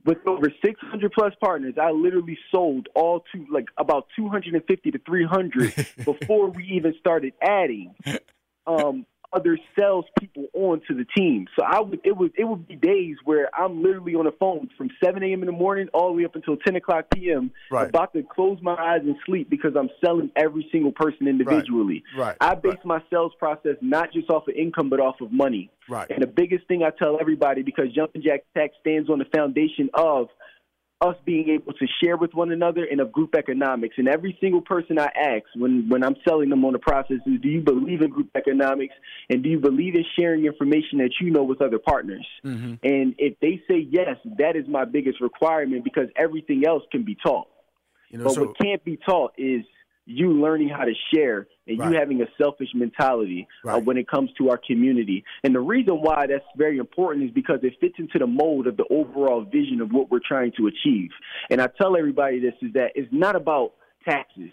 With 0.06 0.20
over 0.28 0.48
600 0.64 1.12
plus 1.12 1.34
partners, 1.42 1.74
I 1.82 1.90
literally 1.92 2.38
sold 2.52 2.88
all 2.94 3.24
to 3.34 3.46
like 3.52 3.66
about 3.78 4.08
250 4.16 4.92
to 4.92 5.00
300 5.00 5.74
before 6.06 6.50
we 6.52 6.66
even 6.74 6.94
started 7.00 7.34
adding. 7.42 7.96
Um, 8.68 9.06
other 9.34 9.58
salespeople 9.78 10.48
onto 10.54 10.96
the 10.96 11.06
team. 11.16 11.48
So 11.58 11.66
I 11.66 11.80
would 11.80 12.00
it 12.04 12.16
would 12.16 12.32
it 12.38 12.44
would 12.46 12.68
be 12.68 12.76
days 12.76 13.18
where 13.24 13.50
I'm 13.54 13.82
literally 13.84 14.16
on 14.16 14.26
the 14.26 14.32
phone 14.40 14.70
from 14.78 14.90
7 15.04 15.22
a.m. 15.24 15.42
in 15.42 15.46
the 15.48 15.52
morning 15.52 15.88
all 15.94 16.08
the 16.10 16.14
way 16.18 16.26
up 16.26 16.36
until 16.36 16.58
10 16.58 16.76
o'clock 16.76 17.06
p.m. 17.14 17.52
Right. 17.72 17.90
About 17.90 18.14
to 18.14 18.24
close 18.24 18.60
my 18.62 18.76
eyes 18.76 19.02
and 19.04 19.16
sleep 19.26 19.50
because 19.50 19.74
I'm 19.78 19.90
selling 20.04 20.32
every 20.36 20.68
single 20.72 20.92
person 20.92 21.28
individually. 21.28 22.04
Right. 22.18 22.36
I 22.40 22.56
base 22.56 22.74
Right. 22.74 22.86
my 22.86 23.04
sales 23.10 23.34
process 23.40 23.76
not 23.82 24.12
just 24.14 24.30
off 24.30 24.48
of 24.48 24.56
income 24.56 24.90
but 24.90 25.00
off 25.00 25.22
of 25.22 25.32
money. 25.32 25.70
Right. 25.90 26.10
And 26.10 26.22
the 26.22 26.28
biggest 26.28 26.68
thing 26.68 26.84
I 26.84 26.90
tell 26.98 27.18
everybody 27.20 27.62
because 27.62 27.92
Jumpin' 27.94 28.22
Jack 28.24 28.42
Tax 28.56 28.74
stands 28.82 29.10
on 29.10 29.20
the 29.20 29.26
foundation 29.26 29.90
of 29.94 30.28
us 31.04 31.16
being 31.26 31.50
able 31.50 31.74
to 31.74 31.86
share 32.02 32.16
with 32.16 32.34
one 32.34 32.52
another 32.52 32.86
and 32.90 33.02
of 33.02 33.12
group 33.12 33.36
economics. 33.36 33.96
And 33.98 34.08
every 34.08 34.38
single 34.40 34.62
person 34.62 34.98
I 34.98 35.10
ask 35.16 35.44
when, 35.56 35.90
when 35.90 36.04
I'm 36.04 36.16
selling 36.28 36.50
them 36.50 36.64
on 36.64 36.74
the 36.74 36.80
process 36.80 37.18
is, 37.26 37.42
do 37.42 37.50
you 37.50 37.62
believe 37.62 38.02
in 38.02 38.10
group 38.10 38.30
economics? 38.36 38.94
And 39.30 39.44
do 39.44 39.50
you 39.50 39.60
believe 39.60 39.96
in 39.96 40.06
sharing 40.18 40.46
information 40.46 41.00
that 41.00 41.12
you 41.20 41.30
know 41.30 41.44
with 41.44 41.62
other 41.62 41.80
partners? 41.80 42.26
Mm-hmm. 42.46 42.76
And 42.84 43.16
if 43.18 43.40
they 43.42 43.62
say 43.70 43.86
yes, 43.90 44.18
that 44.38 44.56
is 44.56 44.68
my 44.68 44.86
biggest 44.86 45.20
requirement 45.20 45.84
because 45.84 46.08
everything 46.16 46.64
else 46.66 46.84
can 46.92 47.04
be 47.04 47.16
taught. 47.16 47.48
You 48.10 48.20
know, 48.20 48.26
But 48.26 48.34
so 48.34 48.46
what 48.46 48.58
can't 48.58 48.84
be 48.84 48.98
taught 48.98 49.34
is 49.38 49.64
you 50.06 50.32
learning 50.34 50.70
how 50.70 50.84
to 50.84 50.94
share 51.14 51.48
and 51.68 51.80
Right. 51.80 51.94
you 51.94 51.98
having 52.00 52.22
a 52.22 52.26
selfish 52.38 52.70
mentality 52.76 53.48
uh, 53.66 53.80
when 53.80 53.98
it 53.98 54.08
comes 54.08 54.30
to 54.38 54.50
our 54.50 54.58
community. 54.58 55.24
And 55.44 55.56
the 55.56 55.62
reason 55.62 56.02
why 56.02 56.28
that's 56.28 56.44
very 56.58 56.78
important 56.78 57.26
is 57.26 57.32
because 57.32 57.60
it 57.64 57.74
fits 57.80 57.96
into 57.98 58.20
the 58.20 58.28
mold 58.28 58.68
of 58.68 58.76
the 58.76 58.86
overall 58.90 59.44
vision 59.44 59.80
of 59.82 59.92
what 59.92 60.12
we're 60.12 60.20
trying 60.26 60.52
to 60.58 60.68
achieve. 60.68 61.10
And 61.50 61.62
I 61.62 61.68
tell 61.80 61.96
everybody 61.98 62.40
this 62.40 62.54
is 62.62 62.74
that 62.74 62.92
it's 62.96 63.08
not 63.14 63.36
about 63.38 63.74
taxes, 64.04 64.52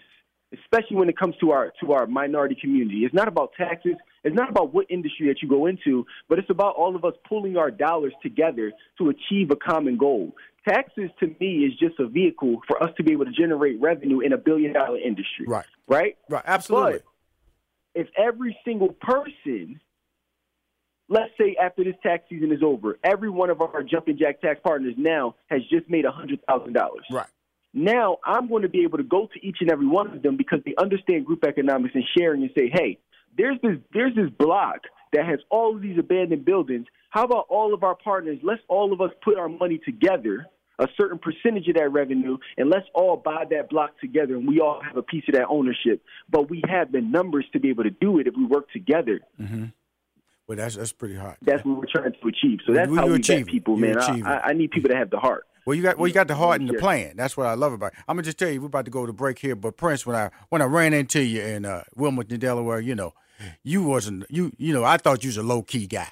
especially 0.53 0.95
when 0.97 1.09
it 1.09 1.17
comes 1.17 1.35
to 1.41 1.51
our 1.51 1.73
to 1.83 1.91
our 1.91 2.07
minority 2.07 2.55
community. 2.59 2.99
It's 3.03 3.13
not 3.13 3.27
about 3.27 3.51
taxes. 3.57 3.95
It's 4.23 4.35
not 4.35 4.49
about 4.49 4.73
what 4.73 4.85
industry 4.89 5.27
that 5.27 5.41
you 5.41 5.49
go 5.49 5.65
into, 5.65 6.05
but 6.29 6.37
it's 6.37 6.49
about 6.49 6.75
all 6.75 6.95
of 6.95 7.03
us 7.03 7.13
pulling 7.27 7.57
our 7.57 7.71
dollars 7.71 8.13
together 8.21 8.71
to 8.99 9.09
achieve 9.09 9.49
a 9.51 9.55
common 9.55 9.97
goal. 9.97 10.35
Taxes 10.67 11.09
to 11.19 11.27
me 11.39 11.65
is 11.65 11.73
just 11.79 11.99
a 11.99 12.07
vehicle 12.07 12.61
for 12.67 12.81
us 12.83 12.91
to 12.97 13.03
be 13.03 13.13
able 13.13 13.25
to 13.25 13.31
generate 13.31 13.81
revenue 13.81 14.19
in 14.19 14.31
a 14.31 14.37
billion 14.37 14.73
dollar 14.73 14.99
industry. 14.99 15.45
Right. 15.47 15.65
Right? 15.87 16.17
right, 16.29 16.43
absolutely. 16.45 16.99
But 17.93 18.01
if 18.01 18.07
every 18.15 18.55
single 18.63 18.89
person, 19.01 19.81
let's 21.09 21.31
say 21.39 21.55
after 21.61 21.83
this 21.83 21.95
tax 22.03 22.25
season 22.29 22.51
is 22.51 22.61
over, 22.63 22.99
every 23.03 23.29
one 23.29 23.49
of 23.49 23.59
our 23.59 23.81
jumping 23.81 24.19
jack 24.19 24.39
tax 24.41 24.59
partners 24.63 24.93
now 24.97 25.35
has 25.47 25.61
just 25.71 25.89
made 25.89 26.05
a 26.05 26.11
hundred 26.11 26.39
thousand 26.47 26.73
dollars. 26.73 27.05
right. 27.11 27.27
Now 27.73 28.17
I'm 28.25 28.47
going 28.49 28.63
to 28.63 28.69
be 28.69 28.83
able 28.83 28.97
to 28.97 29.03
go 29.03 29.27
to 29.33 29.45
each 29.47 29.57
and 29.61 29.71
every 29.71 29.87
one 29.87 30.13
of 30.15 30.21
them 30.21 30.37
because 30.37 30.59
they 30.65 30.75
understand 30.77 31.25
group 31.25 31.43
economics 31.45 31.95
and 31.95 32.03
sharing 32.17 32.41
and 32.41 32.51
say, 32.55 32.69
hey, 32.71 32.99
there's 33.37 33.57
this 33.61 33.77
there's 33.93 34.15
this 34.15 34.29
block 34.37 34.81
that 35.13 35.25
has 35.25 35.39
all 35.49 35.75
of 35.75 35.81
these 35.81 35.97
abandoned 35.97 36.45
buildings. 36.45 36.87
How 37.09 37.23
about 37.23 37.45
all 37.49 37.73
of 37.73 37.83
our 37.83 37.95
partners? 37.95 38.39
Let's 38.43 38.61
all 38.67 38.93
of 38.93 39.01
us 39.01 39.11
put 39.23 39.37
our 39.37 39.49
money 39.49 39.79
together, 39.83 40.45
a 40.79 40.87
certain 40.97 41.19
percentage 41.19 41.67
of 41.67 41.75
that 41.75 41.91
revenue, 41.91 42.37
and 42.57 42.69
let's 42.69 42.87
all 42.93 43.17
buy 43.17 43.43
that 43.49 43.69
block 43.69 43.99
together 43.99 44.35
and 44.35 44.47
we 44.47 44.59
all 44.61 44.81
have 44.81 44.95
a 44.97 45.03
piece 45.03 45.23
of 45.27 45.33
that 45.35 45.47
ownership. 45.49 46.03
But 46.29 46.49
we 46.49 46.61
have 46.69 46.91
the 46.91 47.01
numbers 47.01 47.45
to 47.53 47.59
be 47.59 47.69
able 47.69 47.83
to 47.83 47.89
do 47.89 48.19
it 48.19 48.27
if 48.27 48.35
we 48.37 48.45
work 48.45 48.71
together. 48.71 49.19
Mm-hmm. 49.39 49.65
Well, 50.47 50.57
that's 50.57 50.75
that's 50.75 50.91
pretty 50.91 51.15
hard. 51.15 51.37
That's 51.41 51.63
what 51.63 51.77
we're 51.77 51.85
trying 51.93 52.11
to 52.13 52.27
achieve. 52.27 52.59
So 52.65 52.73
that's 52.73 52.89
You- 52.89 52.95
how 52.95 53.07
we 53.07 53.15
it. 53.19 53.47
people, 53.47 53.77
man. 53.77 53.97
I. 53.97 54.21
I, 54.21 54.41
I 54.49 54.53
need 54.53 54.71
people 54.71 54.89
to 54.89 54.95
have 54.97 55.09
the 55.09 55.19
heart. 55.19 55.45
Well, 55.65 55.75
you 55.75 55.83
got 55.83 55.97
well, 55.97 56.07
you 56.07 56.13
got 56.13 56.27
the 56.27 56.35
heart 56.35 56.59
and 56.59 56.69
the 56.69 56.75
plan. 56.75 57.13
That's 57.15 57.37
what 57.37 57.47
I 57.47 57.53
love 57.53 57.73
about. 57.73 57.93
It. 57.93 57.99
I'm 58.07 58.15
gonna 58.15 58.23
just 58.23 58.37
tell 58.37 58.49
you, 58.49 58.61
we're 58.61 58.67
about 58.67 58.85
to 58.85 58.91
go 58.91 59.05
to 59.05 59.13
break 59.13 59.39
here. 59.39 59.55
But 59.55 59.77
Prince, 59.77 60.05
when 60.05 60.15
I 60.15 60.31
when 60.49 60.61
I 60.61 60.65
ran 60.65 60.93
into 60.93 61.21
you 61.21 61.41
in 61.41 61.65
uh, 61.65 61.83
Wilmington, 61.95 62.39
Delaware, 62.39 62.79
you 62.79 62.95
know, 62.95 63.13
you 63.63 63.83
wasn't 63.83 64.25
you 64.29 64.51
you 64.57 64.73
know 64.73 64.83
I 64.83 64.97
thought 64.97 65.23
you 65.23 65.29
was 65.29 65.37
a 65.37 65.43
low 65.43 65.61
key 65.61 65.87
guy. 65.87 66.07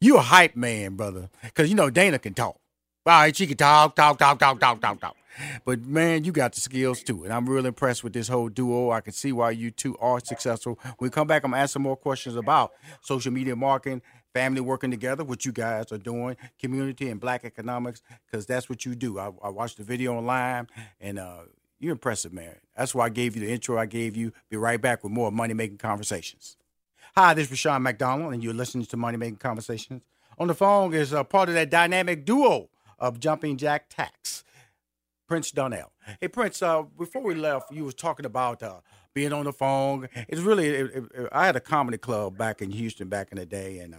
You 0.00 0.16
a 0.16 0.20
hype 0.20 0.56
man, 0.56 0.96
brother, 0.96 1.28
because 1.42 1.68
you 1.68 1.74
know 1.74 1.90
Dana 1.90 2.18
can 2.18 2.34
talk. 2.34 2.58
All 3.06 3.12
right, 3.12 3.36
she 3.36 3.46
can 3.46 3.58
talk, 3.58 3.94
talk, 3.96 4.18
talk, 4.18 4.38
talk, 4.38 4.58
talk, 4.58 4.80
talk, 4.80 5.00
talk. 5.00 5.16
But 5.64 5.82
man, 5.82 6.24
you 6.24 6.32
got 6.32 6.54
the 6.54 6.60
skills 6.60 7.02
too, 7.02 7.24
and 7.24 7.32
I'm 7.32 7.48
real 7.48 7.66
impressed 7.66 8.04
with 8.04 8.12
this 8.12 8.28
whole 8.28 8.48
duo. 8.48 8.90
I 8.90 9.00
can 9.00 9.12
see 9.12 9.32
why 9.32 9.50
you 9.50 9.70
two 9.70 9.96
are 9.98 10.20
successful. 10.20 10.78
When 10.82 11.08
we 11.08 11.10
come 11.10 11.26
back, 11.26 11.44
I'm 11.44 11.50
gonna 11.50 11.62
ask 11.62 11.72
some 11.72 11.82
more 11.82 11.96
questions 11.96 12.36
about 12.36 12.72
social 13.02 13.32
media 13.32 13.56
marketing, 13.56 14.02
family 14.34 14.60
working 14.60 14.90
together, 14.90 15.24
what 15.24 15.46
you 15.46 15.52
guys 15.52 15.90
are 15.92 15.98
doing, 15.98 16.36
community 16.60 17.08
and 17.08 17.20
black 17.20 17.44
economics, 17.44 18.02
because 18.26 18.44
that's 18.46 18.68
what 18.68 18.84
you 18.84 18.94
do. 18.94 19.18
I, 19.18 19.30
I 19.42 19.48
watched 19.48 19.78
the 19.78 19.84
video 19.84 20.14
online, 20.14 20.66
and 21.00 21.18
uh, 21.18 21.42
you're 21.78 21.92
impressive, 21.92 22.32
man. 22.32 22.56
That's 22.76 22.94
why 22.94 23.06
I 23.06 23.08
gave 23.08 23.36
you 23.36 23.46
the 23.46 23.52
intro 23.52 23.78
I 23.78 23.86
gave 23.86 24.16
you. 24.16 24.32
Be 24.50 24.56
right 24.56 24.80
back 24.80 25.02
with 25.04 25.12
more 25.12 25.30
money 25.32 25.54
making 25.54 25.78
conversations. 25.78 26.56
Hi, 27.16 27.32
this 27.32 27.44
is 27.50 27.52
Rushion 27.64 27.82
McDonald, 27.82 28.34
and 28.34 28.42
you're 28.42 28.52
listening 28.52 28.86
to 28.86 28.96
Money 28.96 29.16
Making 29.16 29.36
Conversations. 29.36 30.02
On 30.36 30.48
the 30.48 30.54
phone 30.54 30.92
is 30.92 31.14
uh, 31.14 31.22
part 31.22 31.48
of 31.48 31.54
that 31.54 31.70
dynamic 31.70 32.24
duo 32.24 32.68
of 32.98 33.20
Jumping 33.20 33.56
Jack 33.56 33.88
Tax, 33.88 34.42
Prince 35.28 35.52
Donnell. 35.52 35.92
Hey, 36.20 36.26
Prince, 36.26 36.60
uh, 36.60 36.82
before 36.82 37.22
we 37.22 37.36
left, 37.36 37.70
you 37.72 37.84
was 37.84 37.94
talking 37.94 38.26
about 38.26 38.64
uh, 38.64 38.80
being 39.14 39.32
on 39.32 39.44
the 39.44 39.52
phone. 39.52 40.08
It's 40.28 40.40
really, 40.40 40.66
it, 40.66 40.90
it- 41.14 41.28
I 41.30 41.46
had 41.46 41.54
a 41.54 41.60
comedy 41.60 41.98
club 41.98 42.36
back 42.36 42.60
in 42.60 42.72
Houston 42.72 43.08
back 43.08 43.28
in 43.30 43.38
the 43.38 43.46
day, 43.46 43.78
and 43.78 43.94
uh, 43.94 43.98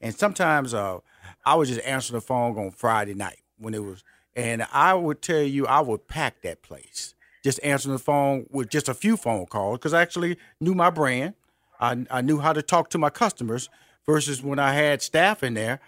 and 0.00 0.14
sometimes 0.14 0.74
uh, 0.74 0.98
I 1.44 1.54
would 1.54 1.68
just 1.68 1.80
answer 1.82 2.12
the 2.12 2.20
phone 2.20 2.58
on 2.58 2.70
Friday 2.70 3.14
night 3.14 3.40
when 3.58 3.74
it 3.74 3.82
was, 3.82 4.04
and 4.34 4.66
I 4.72 4.94
would 4.94 5.22
tell 5.22 5.42
you 5.42 5.66
I 5.66 5.80
would 5.80 6.08
pack 6.08 6.42
that 6.42 6.62
place. 6.62 7.14
Just 7.42 7.58
answering 7.62 7.94
the 7.94 8.02
phone 8.02 8.46
with 8.50 8.68
just 8.68 8.88
a 8.88 8.94
few 8.94 9.16
phone 9.16 9.46
calls 9.46 9.78
because 9.78 9.94
I 9.94 10.02
actually 10.02 10.36
knew 10.60 10.74
my 10.74 10.90
brand. 10.90 11.34
I, 11.80 12.04
I 12.10 12.20
knew 12.20 12.38
how 12.38 12.52
to 12.52 12.60
talk 12.60 12.90
to 12.90 12.98
my 12.98 13.08
customers 13.08 13.70
versus 14.04 14.42
when 14.42 14.58
I 14.58 14.74
had 14.74 15.00
staff 15.00 15.42
in 15.42 15.54
there, 15.54 15.80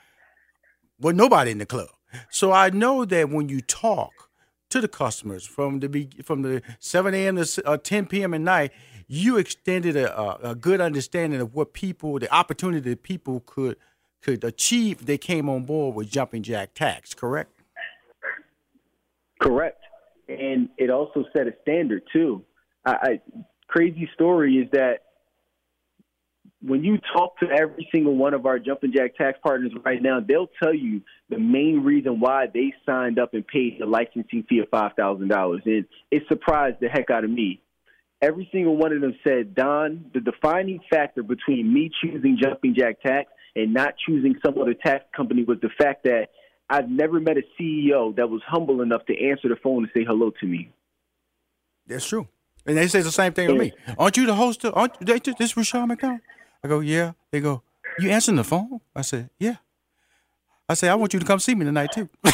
well, 0.99 1.15
nobody 1.15 1.51
in 1.51 1.59
the 1.59 1.67
club. 1.67 1.89
So 2.31 2.53
I 2.53 2.71
know 2.71 3.05
that 3.05 3.31
when 3.31 3.49
you 3.49 3.61
talk 3.61 4.31
to 4.71 4.81
the 4.81 4.89
customers 4.89 5.45
from 5.45 5.81
the 5.81 6.09
from 6.23 6.43
the 6.43 6.63
7 6.79 7.15
a.m. 7.15 7.37
to 7.37 7.63
uh, 7.67 7.77
10 7.77 8.07
p.m. 8.07 8.35
at 8.35 8.41
night, 8.41 8.73
you 9.07 9.37
extended 9.37 9.97
a, 9.97 10.51
a 10.51 10.55
good 10.55 10.81
understanding 10.81 11.41
of 11.41 11.55
what 11.55 11.75
people, 11.75 12.19
the 12.19 12.33
opportunity 12.33 12.91
that 12.91 13.03
people 13.03 13.43
could 13.45 13.77
could 14.23 14.45
achieve 14.45 15.07
they 15.07 15.19
came 15.19 15.49
on 15.49 15.65
board 15.65 15.95
with 15.95 16.11
Jumping 16.11 16.43
Jack 16.43 16.75
Tax. 16.75 17.15
Correct? 17.15 17.51
Correct. 19.41 19.81
And 20.29 20.69
it 20.79 20.91
also 20.91 21.25
set 21.37 21.47
a 21.47 21.53
standard 21.63 22.03
too. 22.13 22.45
I, 22.87 22.93
I 22.93 23.21
crazy 23.69 24.09
story 24.15 24.57
is 24.57 24.71
that 24.73 24.99
when 26.65 26.85
you 26.85 26.99
talk 27.13 27.39
to 27.41 27.47
every 27.51 27.89
single 27.93 28.15
one 28.15 28.35
of 28.35 28.47
our 28.47 28.59
jumping 28.59 28.93
jack 28.95 29.17
tax 29.17 29.37
partners 29.43 29.73
right 29.85 30.01
now, 30.01 30.21
they'll 30.21 30.51
tell 30.63 30.73
you 30.73 31.03
the 31.29 31.39
main 31.39 31.83
reason 31.83 32.21
why 32.21 32.47
they 32.53 32.73
signed 32.87 33.19
up 33.19 33.35
and 33.35 33.45
paid 33.45 33.79
the 33.81 33.87
licensing 33.87 34.45
fee 34.49 34.61
of 34.61 34.69
five 34.71 34.93
thousand 34.97 35.29
dollars. 35.29 35.63
And 35.67 35.85
it 36.11 36.23
surprised 36.29 36.77
the 36.81 36.89
heck 36.89 37.11
out 37.11 37.25
of 37.25 37.31
me. 37.31 37.61
Every 38.21 38.49
single 38.53 38.77
one 38.77 38.93
of 38.93 39.01
them 39.01 39.17
said, 39.27 39.57
Don, 39.57 40.05
the 40.15 40.21
defining 40.21 40.79
factor 40.89 41.25
between 41.25 41.73
me 41.75 41.91
choosing 42.01 42.39
jumping 42.41 42.77
jack 42.79 43.03
tax 43.03 43.29
and 43.57 43.73
not 43.75 43.95
choosing 44.07 44.37
some 44.45 44.59
other 44.61 44.75
tax 44.75 45.05
company 45.15 45.45
was 45.45 45.59
the 45.61 45.71
fact 45.79 46.05
that 46.05 46.29
I've 46.71 46.89
never 46.89 47.21
met 47.21 47.37
a 47.37 47.43
CEO 47.61 48.15
that 48.17 48.31
was 48.31 48.41
humble 48.47 48.81
enough 48.81 49.05
to 49.07 49.29
answer 49.29 49.49
the 49.49 49.57
phone 49.57 49.85
and 49.85 49.91
say 49.95 50.05
hello 50.05 50.31
to 50.41 50.47
me. 50.47 50.71
That's 51.87 52.07
true. 52.07 52.29
And 52.65 52.79
they 52.79 52.87
say 52.89 53.03
the 53.03 53.11
same 53.13 53.33
thing 53.33 53.49
to 53.49 53.55
me. 53.55 53.73
Aren't 53.99 54.17
you 54.17 54.25
the 54.25 54.35
host? 54.35 54.65
Of, 54.65 54.75
aren't 54.77 54.99
they, 55.05 55.19
this 55.19 55.51
is 55.51 55.57
Rushion 55.57 55.89
McDonald? 55.89 56.21
I 56.65 56.69
go, 56.69 56.81
yeah. 56.81 57.13
They 57.31 57.41
go, 57.41 57.63
you 57.99 58.11
answering 58.11 58.37
the 58.37 58.45
phone? 58.45 58.81
I 58.95 59.03
said, 59.03 59.31
yeah. 59.39 59.57
I 60.69 60.75
say, 60.75 60.89
I 60.89 60.95
want 60.95 61.13
you 61.13 61.21
to 61.21 61.27
come 61.27 61.41
see 61.41 61.55
me 61.55 61.65
tonight 61.65 61.91
too. 61.93 62.09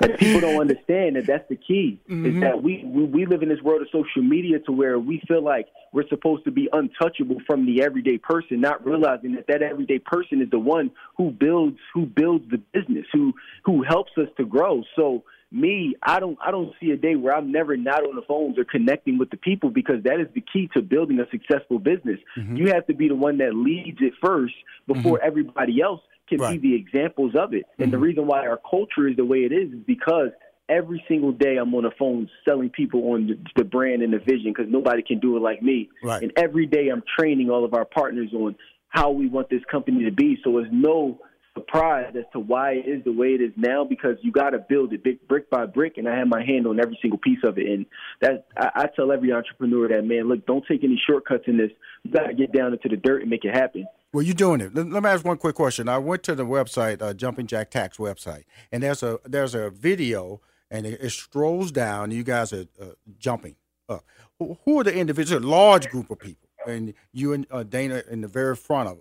And 0.00 0.18
people 0.18 0.40
don't 0.40 0.60
understand 0.60 1.16
that 1.16 1.26
that's 1.26 1.48
the 1.48 1.56
key 1.56 2.00
Mm-hmm. 2.08 2.26
is 2.36 2.40
that 2.42 2.62
we, 2.62 2.82
we 2.84 3.04
we 3.04 3.26
live 3.26 3.42
in 3.42 3.48
this 3.48 3.60
world 3.62 3.82
of 3.82 3.88
social 3.92 4.22
media 4.22 4.58
to 4.60 4.72
where 4.72 4.98
we 4.98 5.22
feel 5.28 5.42
like 5.42 5.66
we're 5.92 6.08
supposed 6.08 6.44
to 6.44 6.50
be 6.50 6.68
untouchable 6.72 7.36
from 7.46 7.66
the 7.66 7.82
everyday 7.82 8.18
person, 8.18 8.60
not 8.60 8.84
realizing 8.84 9.34
that 9.34 9.46
that 9.48 9.62
everyday 9.62 9.98
person 9.98 10.40
is 10.40 10.50
the 10.50 10.58
one 10.58 10.90
who 11.16 11.30
builds 11.30 11.78
who 11.94 12.06
builds 12.06 12.44
the 12.50 12.58
business, 12.58 13.06
who 13.12 13.32
who 13.64 13.82
helps 13.82 14.12
us 14.16 14.28
to 14.38 14.44
grow. 14.44 14.82
So 14.96 15.24
me, 15.50 15.94
I 16.02 16.18
don't 16.18 16.38
I 16.44 16.50
don't 16.50 16.72
see 16.80 16.90
a 16.90 16.96
day 16.96 17.14
where 17.14 17.34
I'm 17.36 17.52
never 17.52 17.76
not 17.76 18.04
on 18.06 18.16
the 18.16 18.22
phones 18.22 18.58
or 18.58 18.64
connecting 18.64 19.18
with 19.18 19.30
the 19.30 19.36
people 19.36 19.70
because 19.70 20.02
that 20.04 20.18
is 20.18 20.28
the 20.34 20.40
key 20.52 20.70
to 20.74 20.82
building 20.82 21.20
a 21.20 21.28
successful 21.30 21.78
business. 21.78 22.18
Mm-hmm. 22.38 22.56
You 22.56 22.68
have 22.68 22.86
to 22.86 22.94
be 22.94 23.08
the 23.08 23.14
one 23.14 23.38
that 23.38 23.54
leads 23.54 23.98
it 24.00 24.14
first 24.24 24.54
before 24.86 25.22
everybody 25.22 25.80
else 25.82 26.00
can 26.28 26.40
Right. 26.40 26.60
be 26.60 26.70
the 26.70 26.74
examples 26.74 27.34
of 27.38 27.52
it. 27.52 27.64
And 27.78 27.92
the 27.92 27.98
reason 27.98 28.26
why 28.26 28.46
our 28.46 28.58
culture 28.70 29.08
is 29.08 29.16
the 29.16 29.24
way 29.24 29.38
it 29.40 29.52
is 29.52 29.72
is 29.72 29.80
because 29.86 30.30
every 30.68 31.04
single 31.08 31.32
day 31.32 31.56
I'm 31.56 31.74
on 31.74 31.84
the 31.84 31.90
phone 31.98 32.28
selling 32.48 32.70
people 32.70 33.12
on 33.12 33.26
the, 33.26 33.38
the 33.56 33.64
brand 33.64 34.02
and 34.02 34.12
the 34.12 34.18
vision 34.18 34.52
because 34.54 34.66
nobody 34.70 35.02
can 35.02 35.18
do 35.18 35.36
it 35.36 35.40
like 35.40 35.62
me. 35.62 35.88
Right. 36.02 36.22
And 36.22 36.32
every 36.36 36.66
day 36.66 36.88
I'm 36.88 37.02
training 37.18 37.50
all 37.50 37.64
of 37.64 37.74
our 37.74 37.84
partners 37.84 38.30
on 38.32 38.56
how 38.88 39.10
we 39.10 39.28
want 39.28 39.50
this 39.50 39.62
company 39.70 40.04
to 40.04 40.12
be. 40.12 40.38
So 40.44 40.58
it's 40.58 40.68
no 40.70 41.18
surprised 41.54 42.16
as 42.16 42.24
to 42.32 42.38
why 42.38 42.72
it 42.72 42.88
is 42.88 43.04
the 43.04 43.12
way 43.12 43.28
it 43.28 43.40
is 43.40 43.52
now 43.56 43.84
because 43.84 44.16
you 44.22 44.32
got 44.32 44.50
to 44.50 44.58
build 44.58 44.92
it 44.92 45.04
big, 45.04 45.26
brick 45.28 45.50
by 45.50 45.66
brick, 45.66 45.98
and 45.98 46.08
I 46.08 46.16
have 46.16 46.28
my 46.28 46.42
hand 46.44 46.66
on 46.66 46.80
every 46.80 46.98
single 47.02 47.18
piece 47.18 47.40
of 47.44 47.58
it. 47.58 47.66
And 47.66 47.86
that 48.20 48.46
I, 48.56 48.70
I 48.74 48.86
tell 48.94 49.12
every 49.12 49.32
entrepreneur 49.32 49.88
that 49.88 50.02
man, 50.02 50.28
look, 50.28 50.46
don't 50.46 50.64
take 50.66 50.84
any 50.84 51.00
shortcuts 51.06 51.44
in 51.46 51.58
this. 51.58 51.70
You 52.04 52.10
got 52.12 52.26
to 52.26 52.34
get 52.34 52.52
down 52.52 52.72
into 52.72 52.88
the 52.88 52.96
dirt 52.96 53.22
and 53.22 53.30
make 53.30 53.44
it 53.44 53.54
happen. 53.54 53.86
Well, 54.12 54.22
you're 54.22 54.34
doing 54.34 54.60
it. 54.60 54.74
Let, 54.74 54.90
let, 54.90 55.02
me 55.02 55.08
ask 55.08 55.24
one 55.24 55.38
quick 55.38 55.54
question. 55.54 55.88
I 55.88 55.98
went 55.98 56.22
to 56.24 56.34
the 56.34 56.44
website, 56.44 57.00
uh, 57.00 57.14
Jumping 57.14 57.46
Jack 57.46 57.70
Tax 57.70 57.96
website, 57.96 58.44
and 58.70 58.82
there's 58.82 59.02
a 59.02 59.18
there's 59.24 59.54
a 59.54 59.70
video, 59.70 60.40
and 60.72 60.86
it, 60.86 61.00
it 61.00 61.10
strolls 61.10 61.70
down. 61.70 62.10
You 62.10 62.24
guys 62.24 62.52
are 62.52 62.64
uh, 62.80 62.86
jumping 63.18 63.54
up. 63.88 64.04
Who, 64.38 64.80
are 64.80 64.84
the 64.84 64.92
individuals? 64.92 65.44
A 65.44 65.46
large 65.46 65.88
group 65.90 66.10
of 66.10 66.18
people, 66.18 66.48
and 66.66 66.94
you 67.12 67.34
and 67.34 67.46
uh, 67.50 67.62
Dana 67.62 68.02
in 68.10 68.22
the 68.22 68.28
very 68.28 68.56
front 68.56 68.88
of 68.88 68.98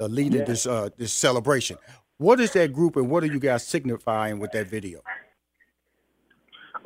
uh, 0.00 0.06
leading 0.06 0.40
yeah. 0.40 0.44
this 0.44 0.66
uh, 0.66 0.90
this 0.96 1.12
celebration. 1.12 1.78
What 2.18 2.38
is 2.38 2.52
that 2.52 2.72
group, 2.72 2.94
and 2.94 3.10
what 3.10 3.24
are 3.24 3.26
you 3.26 3.40
guys 3.40 3.66
signifying 3.66 4.38
with 4.38 4.52
that 4.52 4.68
video? 4.68 5.00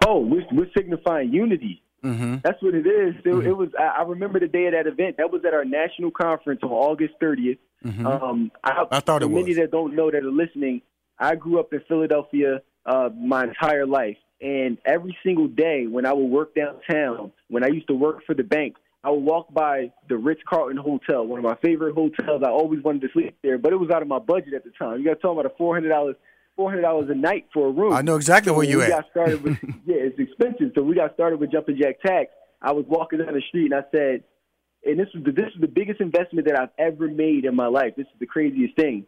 Oh, 0.07 0.21
we're, 0.21 0.47
we're 0.53 0.71
signifying 0.75 1.33
unity. 1.33 1.83
Mm-hmm. 2.03 2.37
That's 2.45 2.63
what 2.63 2.75
it 2.75 2.87
is. 2.87 3.17
It, 3.17 3.25
mm-hmm. 3.25 3.47
it 3.47 3.57
was. 3.57 3.69
I, 3.79 3.99
I 3.99 4.03
remember 4.03 4.41
the 4.41 4.49
day 4.49 4.67
of 4.67 4.73
that 4.73 4.87
event. 4.87 5.17
That 5.19 5.31
was 5.31 5.43
at 5.45 5.53
our 5.53 5.65
national 5.65 6.13
conference 6.13 6.61
on 6.63 6.71
August 6.71 7.15
30th. 7.21 7.59
Mm-hmm. 7.85 8.07
Um, 8.07 8.51
I, 8.65 8.85
I, 8.91 9.01
thought 9.01 9.23
it 9.23 9.29
many 9.29 9.49
was. 9.49 9.57
that 9.57 9.71
don't 9.71 9.95
know 9.95 10.11
that 10.11 10.25
are 10.25 10.31
listening, 10.31 10.83
I 11.19 11.35
grew 11.35 11.61
up 11.61 11.73
in 11.73 11.81
Philadelphia 11.87 12.63
uh, 12.87 13.11
my 13.17 13.45
entire 13.45 13.87
life, 13.87 14.17
and 14.41 14.79
every 14.85 15.17
single 15.25 15.49
day 15.49 15.87
when 15.87 16.07
I 16.07 16.13
would 16.13 16.31
work 16.31 16.55
downtown, 16.55 17.33
when 17.49 17.65
I 17.65 17.69
used 17.69 17.89
to 17.89 17.95
work 17.95 18.25
for 18.25 18.35
the 18.35 18.45
bank, 18.45 18.77
I 19.03 19.11
would 19.11 19.23
walk 19.23 19.53
by 19.53 19.93
the 20.09 20.17
Ritz 20.17 20.41
Carlton 20.49 20.77
Hotel, 20.77 21.25
one 21.25 21.39
of 21.39 21.45
my 21.45 21.57
favorite 21.57 21.95
hotels. 21.95 22.43
I 22.45 22.51
always 22.51 22.83
wanted 22.83 23.03
to 23.03 23.09
sleep 23.13 23.37
there, 23.43 23.59
but 23.59 23.73
it 23.73 23.77
was 23.77 23.91
out 23.91 24.03
of 24.03 24.09
my 24.09 24.19
budget 24.19 24.55
at 24.55 24.65
the 24.65 24.71
time. 24.71 24.99
You 24.99 25.05
got 25.05 25.15
to 25.15 25.21
talk 25.21 25.33
about 25.33 25.47
a 25.47 25.55
four 25.57 25.75
hundred 25.75 25.91
dollars 25.91 26.17
four 26.57 26.71
hundred 26.71 26.83
dollars 26.83 27.09
a 27.11 27.15
night 27.15 27.47
for 27.55 27.69
a 27.69 27.71
room. 27.71 27.93
I 27.93 28.03
know 28.03 28.17
exactly 28.17 28.51
so 28.51 28.55
where 28.57 28.67
you 28.67 28.79
we 28.79 28.85
at. 28.85 28.91
Got 28.91 29.11
started 29.11 29.43
with, 29.43 29.57
yeah, 29.87 29.97
it's 29.97 30.19
expensive. 30.19 30.73
So 30.75 30.83
we 30.83 30.95
got 30.95 31.15
started 31.15 31.41
with 31.41 31.53
Jumping 31.53 31.79
Jack 31.81 32.01
Tax. 32.01 32.31
I 32.61 32.73
was 32.73 32.85
walking 32.89 33.21
down 33.21 33.33
the 33.33 33.43
street 33.49 33.73
and 33.73 33.75
I 33.75 33.85
said, 33.93 34.25
and 34.85 34.99
this 34.99 35.09
was 35.15 35.25
the, 35.25 35.33
this 35.33 35.47
was 35.55 35.61
the 35.61 35.69
biggest 35.69 36.01
investment 36.01 36.49
that 36.49 36.59
I've 36.59 36.71
ever 36.79 37.09
made 37.09 37.45
in 37.45 37.55
my 37.55 37.67
life. 37.67 37.95
This 37.97 38.07
is 38.07 38.19
the 38.19 38.27
craziest 38.27 38.75
thing. 38.77 39.07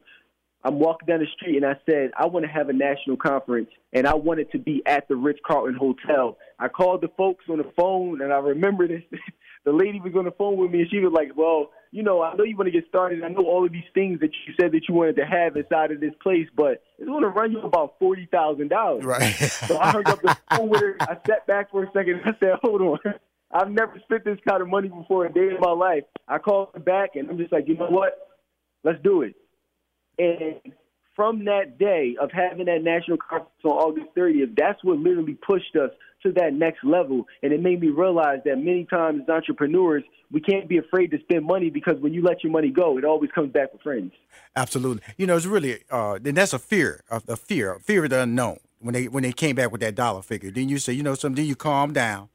I'm 0.62 0.78
walking 0.78 1.06
down 1.06 1.20
the 1.20 1.26
street 1.36 1.56
and 1.56 1.64
I 1.64 1.76
said, 1.88 2.10
I 2.18 2.26
want 2.26 2.44
to 2.44 2.52
have 2.52 2.68
a 2.68 2.72
national 2.72 3.16
conference 3.16 3.70
and 3.92 4.06
I 4.06 4.14
want 4.14 4.40
it 4.40 4.52
to 4.52 4.58
be 4.58 4.82
at 4.86 5.08
the 5.08 5.16
Ritz 5.16 5.40
Carlton 5.46 5.74
Hotel. 5.74 6.36
I 6.58 6.68
called 6.68 7.00
the 7.00 7.08
folks 7.16 7.44
on 7.48 7.58
the 7.58 7.72
phone 7.76 8.20
and 8.20 8.32
I 8.32 8.38
remember 8.38 8.86
this. 8.86 9.02
the 9.64 9.72
lady 9.72 10.00
was 10.00 10.14
on 10.16 10.24
the 10.24 10.32
phone 10.32 10.58
with 10.58 10.70
me 10.70 10.82
and 10.82 10.90
she 10.90 10.98
was 10.98 11.12
like, 11.12 11.36
Well, 11.36 11.70
you 11.92 12.02
know, 12.02 12.22
I 12.22 12.34
know 12.34 12.44
you 12.44 12.56
want 12.56 12.66
to 12.66 12.72
get 12.72 12.86
started. 12.88 13.24
I 13.24 13.28
know 13.28 13.44
all 13.46 13.64
of 13.64 13.72
these 13.72 13.88
things 13.94 14.20
that 14.20 14.30
you 14.46 14.54
said 14.60 14.72
that 14.72 14.82
you 14.88 14.94
wanted 14.94 15.16
to 15.16 15.26
have 15.26 15.56
inside 15.56 15.92
of 15.92 16.00
this 16.00 16.14
place, 16.22 16.46
but 16.54 16.82
it's 16.98 17.08
going 17.08 17.22
to 17.22 17.28
run 17.28 17.52
you 17.52 17.62
about 17.62 17.98
forty 17.98 18.26
thousand 18.30 18.68
dollars. 18.68 19.04
Right. 19.04 19.34
so 19.34 19.78
I 19.78 19.90
hung 19.90 20.06
up 20.06 20.20
the 20.22 20.36
phone 20.56 20.68
with 20.68 20.80
her. 20.82 20.96
I 21.00 21.16
sat 21.26 21.46
back 21.46 21.70
for 21.70 21.84
a 21.84 21.90
second 21.92 22.20
and 22.20 22.34
I 22.34 22.38
said, 22.38 22.58
Hold 22.62 22.82
on. 22.82 22.98
I've 23.52 23.70
never 23.70 23.98
spent 24.04 24.24
this 24.24 24.38
kind 24.48 24.62
of 24.62 24.68
money 24.68 24.88
before 24.88 25.26
a 25.26 25.32
day 25.32 25.48
in 25.48 25.56
my 25.58 25.72
life. 25.72 26.04
I 26.28 26.38
called 26.38 26.68
her 26.74 26.80
back 26.80 27.16
and 27.16 27.28
I'm 27.28 27.36
just 27.36 27.52
like, 27.52 27.66
you 27.66 27.76
know 27.76 27.88
what? 27.88 28.12
Let's 28.84 29.02
do 29.02 29.22
it. 29.22 29.34
And 30.20 30.74
from 31.16 31.46
that 31.46 31.78
day 31.78 32.16
of 32.20 32.30
having 32.30 32.66
that 32.66 32.82
national 32.82 33.16
conference 33.16 33.50
on 33.64 33.70
August 33.70 34.08
30th, 34.16 34.54
that's 34.56 34.82
what 34.84 34.98
literally 34.98 35.34
pushed 35.34 35.74
us 35.76 35.90
to 36.22 36.32
that 36.32 36.52
next 36.52 36.84
level. 36.84 37.26
And 37.42 37.52
it 37.52 37.62
made 37.62 37.80
me 37.80 37.88
realize 37.88 38.40
that 38.44 38.56
many 38.56 38.84
times 38.84 39.22
as 39.22 39.28
entrepreneurs, 39.28 40.04
we 40.30 40.40
can't 40.40 40.68
be 40.68 40.76
afraid 40.76 41.10
to 41.12 41.18
spend 41.20 41.46
money 41.46 41.70
because 41.70 41.94
when 42.00 42.12
you 42.12 42.22
let 42.22 42.44
your 42.44 42.52
money 42.52 42.70
go, 42.70 42.98
it 42.98 43.04
always 43.04 43.30
comes 43.30 43.50
back 43.50 43.72
with 43.72 43.80
friends. 43.80 44.12
Absolutely. 44.56 45.02
You 45.16 45.26
know, 45.26 45.36
it's 45.36 45.46
really, 45.46 45.82
uh, 45.90 46.18
and 46.22 46.36
that's 46.36 46.52
a 46.52 46.58
fear, 46.58 47.02
a, 47.10 47.36
fear, 47.36 47.74
a 47.74 47.80
fear 47.80 48.04
of 48.04 48.10
the 48.10 48.22
unknown. 48.22 48.58
When 48.82 48.94
they 48.94 49.08
when 49.08 49.22
they 49.22 49.32
came 49.32 49.56
back 49.56 49.72
with 49.72 49.82
that 49.82 49.94
dollar 49.94 50.22
figure, 50.22 50.50
then 50.50 50.70
you 50.70 50.78
say, 50.78 50.94
you 50.94 51.02
know, 51.02 51.14
something. 51.14 51.36
Then 51.36 51.44
you 51.44 51.54
calm 51.54 51.92
down. 51.92 52.30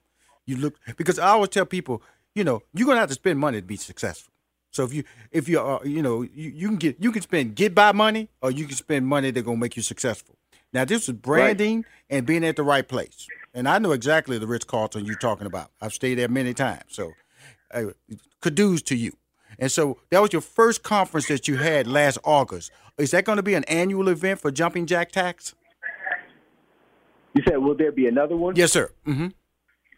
You 0.46 0.58
look 0.58 0.76
because 0.96 1.18
I 1.18 1.30
always 1.30 1.50
tell 1.50 1.66
people, 1.66 2.04
you 2.36 2.44
know, 2.44 2.62
you're 2.72 2.86
gonna 2.86 3.00
have 3.00 3.10
to 3.10 3.16
spend 3.16 3.40
money 3.40 3.60
to 3.60 3.66
be 3.66 3.78
successful. 3.78 4.32
So 4.76 4.84
if 4.84 4.94
you 4.94 5.06
if 5.32 5.48
you 5.48 5.58
are 5.62 5.80
you 5.86 6.02
know 6.02 6.22
you, 6.22 6.50
you 6.50 6.68
can 6.68 6.76
get 6.76 6.98
you 7.00 7.14
can 7.14 7.22
spend 7.22 7.56
get 7.56 7.74
by 7.74 7.94
money 7.94 8.28
or 8.42 8.52
you 8.52 8.66
can 8.66 8.76
spend 8.76 9.08
money 9.08 9.32
that's 9.32 9.46
gonna 9.46 9.56
make 9.58 9.78
you 9.78 9.82
successful. 9.82 10.36
Now 10.74 10.84
this 10.84 11.08
is 11.08 11.16
branding 11.16 11.78
right. 11.78 11.86
and 12.10 12.26
being 12.26 12.44
at 12.44 12.58
the 12.58 12.64
right 12.64 12.86
place. 12.86 13.26
And 13.54 13.70
I 13.70 13.80
know 13.80 13.94
exactly 13.94 14.38
the 14.38 14.48
Ritz 14.48 14.66
Carlton 14.66 15.06
you're 15.06 15.16
talking 15.16 15.48
about. 15.48 15.72
I've 15.82 15.94
stayed 15.94 16.16
there 16.16 16.28
many 16.28 16.54
times. 16.54 16.84
So 16.90 17.14
uh, 17.74 17.86
kudos 18.42 18.82
to 18.84 18.98
you. 18.98 19.14
And 19.58 19.72
so 19.72 20.00
that 20.10 20.22
was 20.22 20.34
your 20.34 20.42
first 20.42 20.84
conference 20.84 21.30
that 21.30 21.48
you 21.48 21.56
had 21.56 21.88
last 21.88 22.18
August. 22.26 22.70
Is 22.98 23.12
that 23.12 23.24
going 23.24 23.38
to 23.38 23.44
be 23.44 23.54
an 23.54 23.64
annual 23.66 24.10
event 24.10 24.42
for 24.42 24.52
Jumping 24.52 24.86
Jack 24.86 25.14
Tax? 25.14 25.56
You 27.34 27.44
said, 27.48 27.60
will 27.60 27.78
there 27.78 27.94
be 27.94 28.08
another 28.08 28.36
one? 28.36 28.58
Yes, 28.58 28.74
sir. 28.74 28.92
Mm-hmm. 29.08 29.28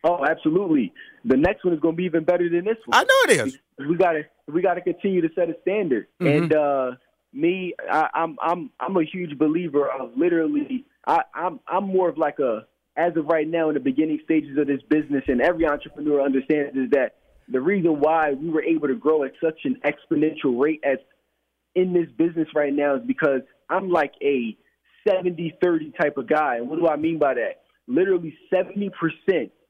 Oh, 0.03 0.23
absolutely. 0.23 0.93
The 1.25 1.37
next 1.37 1.65
one 1.65 1.73
is 1.73 1.79
going 1.79 1.95
to 1.95 1.97
be 1.97 2.03
even 2.03 2.23
better 2.23 2.47
than 2.47 2.65
this 2.65 2.77
one. 2.85 2.95
I 2.95 3.01
know 3.01 3.33
it 3.33 3.47
is. 3.47 3.57
We 3.79 3.95
got 3.95 4.11
to 4.11 4.23
we 4.47 4.61
got 4.61 4.75
to 4.75 4.81
continue 4.81 5.21
to 5.21 5.29
set 5.35 5.49
a 5.49 5.55
standard. 5.61 6.07
Mm-hmm. 6.21 6.43
And 6.43 6.55
uh, 6.55 6.91
me, 7.33 7.73
I, 7.89 8.09
I'm 8.13 8.37
I'm 8.41 8.71
I'm 8.79 8.97
a 8.97 9.03
huge 9.03 9.37
believer 9.37 9.89
of 9.89 10.11
literally. 10.17 10.85
I, 11.05 11.21
I'm 11.33 11.59
I'm 11.67 11.85
more 11.85 12.09
of 12.09 12.17
like 12.17 12.39
a 12.39 12.65
as 12.97 13.15
of 13.15 13.27
right 13.27 13.47
now 13.47 13.69
in 13.69 13.75
the 13.75 13.79
beginning 13.79 14.19
stages 14.25 14.57
of 14.57 14.67
this 14.67 14.81
business, 14.89 15.23
and 15.27 15.41
every 15.41 15.67
entrepreneur 15.67 16.21
understands 16.21 16.75
is 16.75 16.89
that 16.91 17.15
the 17.47 17.61
reason 17.61 17.99
why 17.99 18.33
we 18.33 18.49
were 18.49 18.63
able 18.63 18.87
to 18.87 18.95
grow 18.95 19.23
at 19.23 19.33
such 19.41 19.59
an 19.63 19.79
exponential 19.85 20.59
rate 20.59 20.81
as 20.83 20.97
in 21.75 21.93
this 21.93 22.07
business 22.17 22.47
right 22.55 22.73
now 22.73 22.95
is 22.95 23.01
because 23.05 23.41
I'm 23.69 23.89
like 23.89 24.13
a 24.21 24.57
70-30 25.07 25.97
type 25.97 26.17
of 26.17 26.27
guy. 26.27 26.57
And 26.57 26.69
what 26.69 26.79
do 26.79 26.87
I 26.87 26.97
mean 26.97 27.19
by 27.19 27.35
that? 27.35 27.61
Literally 27.87 28.37
70% 28.53 28.91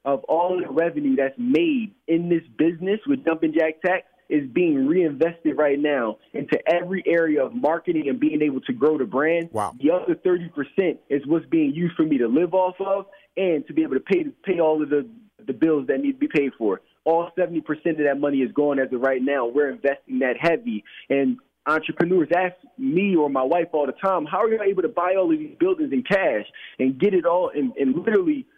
of 0.06 0.24
all 0.24 0.60
the 0.60 0.72
revenue 0.72 1.16
that's 1.18 1.38
made 1.38 1.94
in 2.08 2.30
this 2.30 2.42
business 2.58 3.00
with 3.06 3.26
Jumping 3.26 3.54
Jack 3.54 3.82
Tax 3.86 4.06
is 4.30 4.50
being 4.52 4.88
reinvested 4.88 5.58
right 5.58 5.80
now 5.80 6.18
into 6.34 6.58
every 6.68 7.04
area 7.06 7.44
of 7.44 7.54
marketing 7.54 8.10
and 8.10 8.20
being 8.20 8.42
able 8.42 8.62
to 8.62 8.74
grow 8.74 8.98
the 8.98 9.06
brand. 9.06 9.50
Wow. 9.52 9.76
The 9.80 9.92
other 9.92 10.16
30% 10.16 10.98
is 11.10 11.26
what's 11.26 11.46
being 11.46 11.74
used 11.74 11.96
for 11.96 12.04
me 12.04 12.18
to 12.18 12.28
live 12.28 12.54
off 12.54 12.76
of 12.80 13.06
and 13.36 13.66
to 13.68 13.74
be 13.74 13.84
able 13.84 13.94
to 13.94 14.00
pay 14.00 14.26
pay 14.44 14.60
all 14.60 14.82
of 14.82 14.90
the 14.90 15.08
the 15.46 15.54
bills 15.54 15.88
that 15.88 16.00
need 16.00 16.14
to 16.14 16.18
be 16.18 16.28
paid 16.28 16.52
for. 16.58 16.82
All 17.06 17.30
70% 17.38 17.60
of 17.60 17.98
that 18.00 18.20
money 18.20 18.40
is 18.40 18.52
going 18.52 18.80
as 18.80 18.92
of 18.92 19.00
right 19.00 19.22
now. 19.22 19.48
We're 19.48 19.70
investing 19.70 20.20
that 20.20 20.36
heavy. 20.38 20.84
And 21.10 21.38
entrepreneurs 21.66 22.28
ask 22.36 22.56
me 22.78 23.16
or 23.16 23.30
my 23.30 23.44
wife 23.44 23.68
all 23.72 23.86
the 23.86 23.94
time, 23.94 24.26
how 24.26 24.42
are 24.42 24.50
you 24.50 24.62
able 24.62 24.82
to 24.82 24.90
buy 24.90 25.16
all 25.18 25.32
of 25.32 25.40
these 25.40 25.56
buildings 25.58 25.94
in 25.94 26.04
cash 26.04 26.46
and 26.80 27.00
get 27.00 27.14
it 27.14 27.26
all 27.26 27.50
and, 27.54 27.72
and 27.78 27.96
literally– 27.96 28.46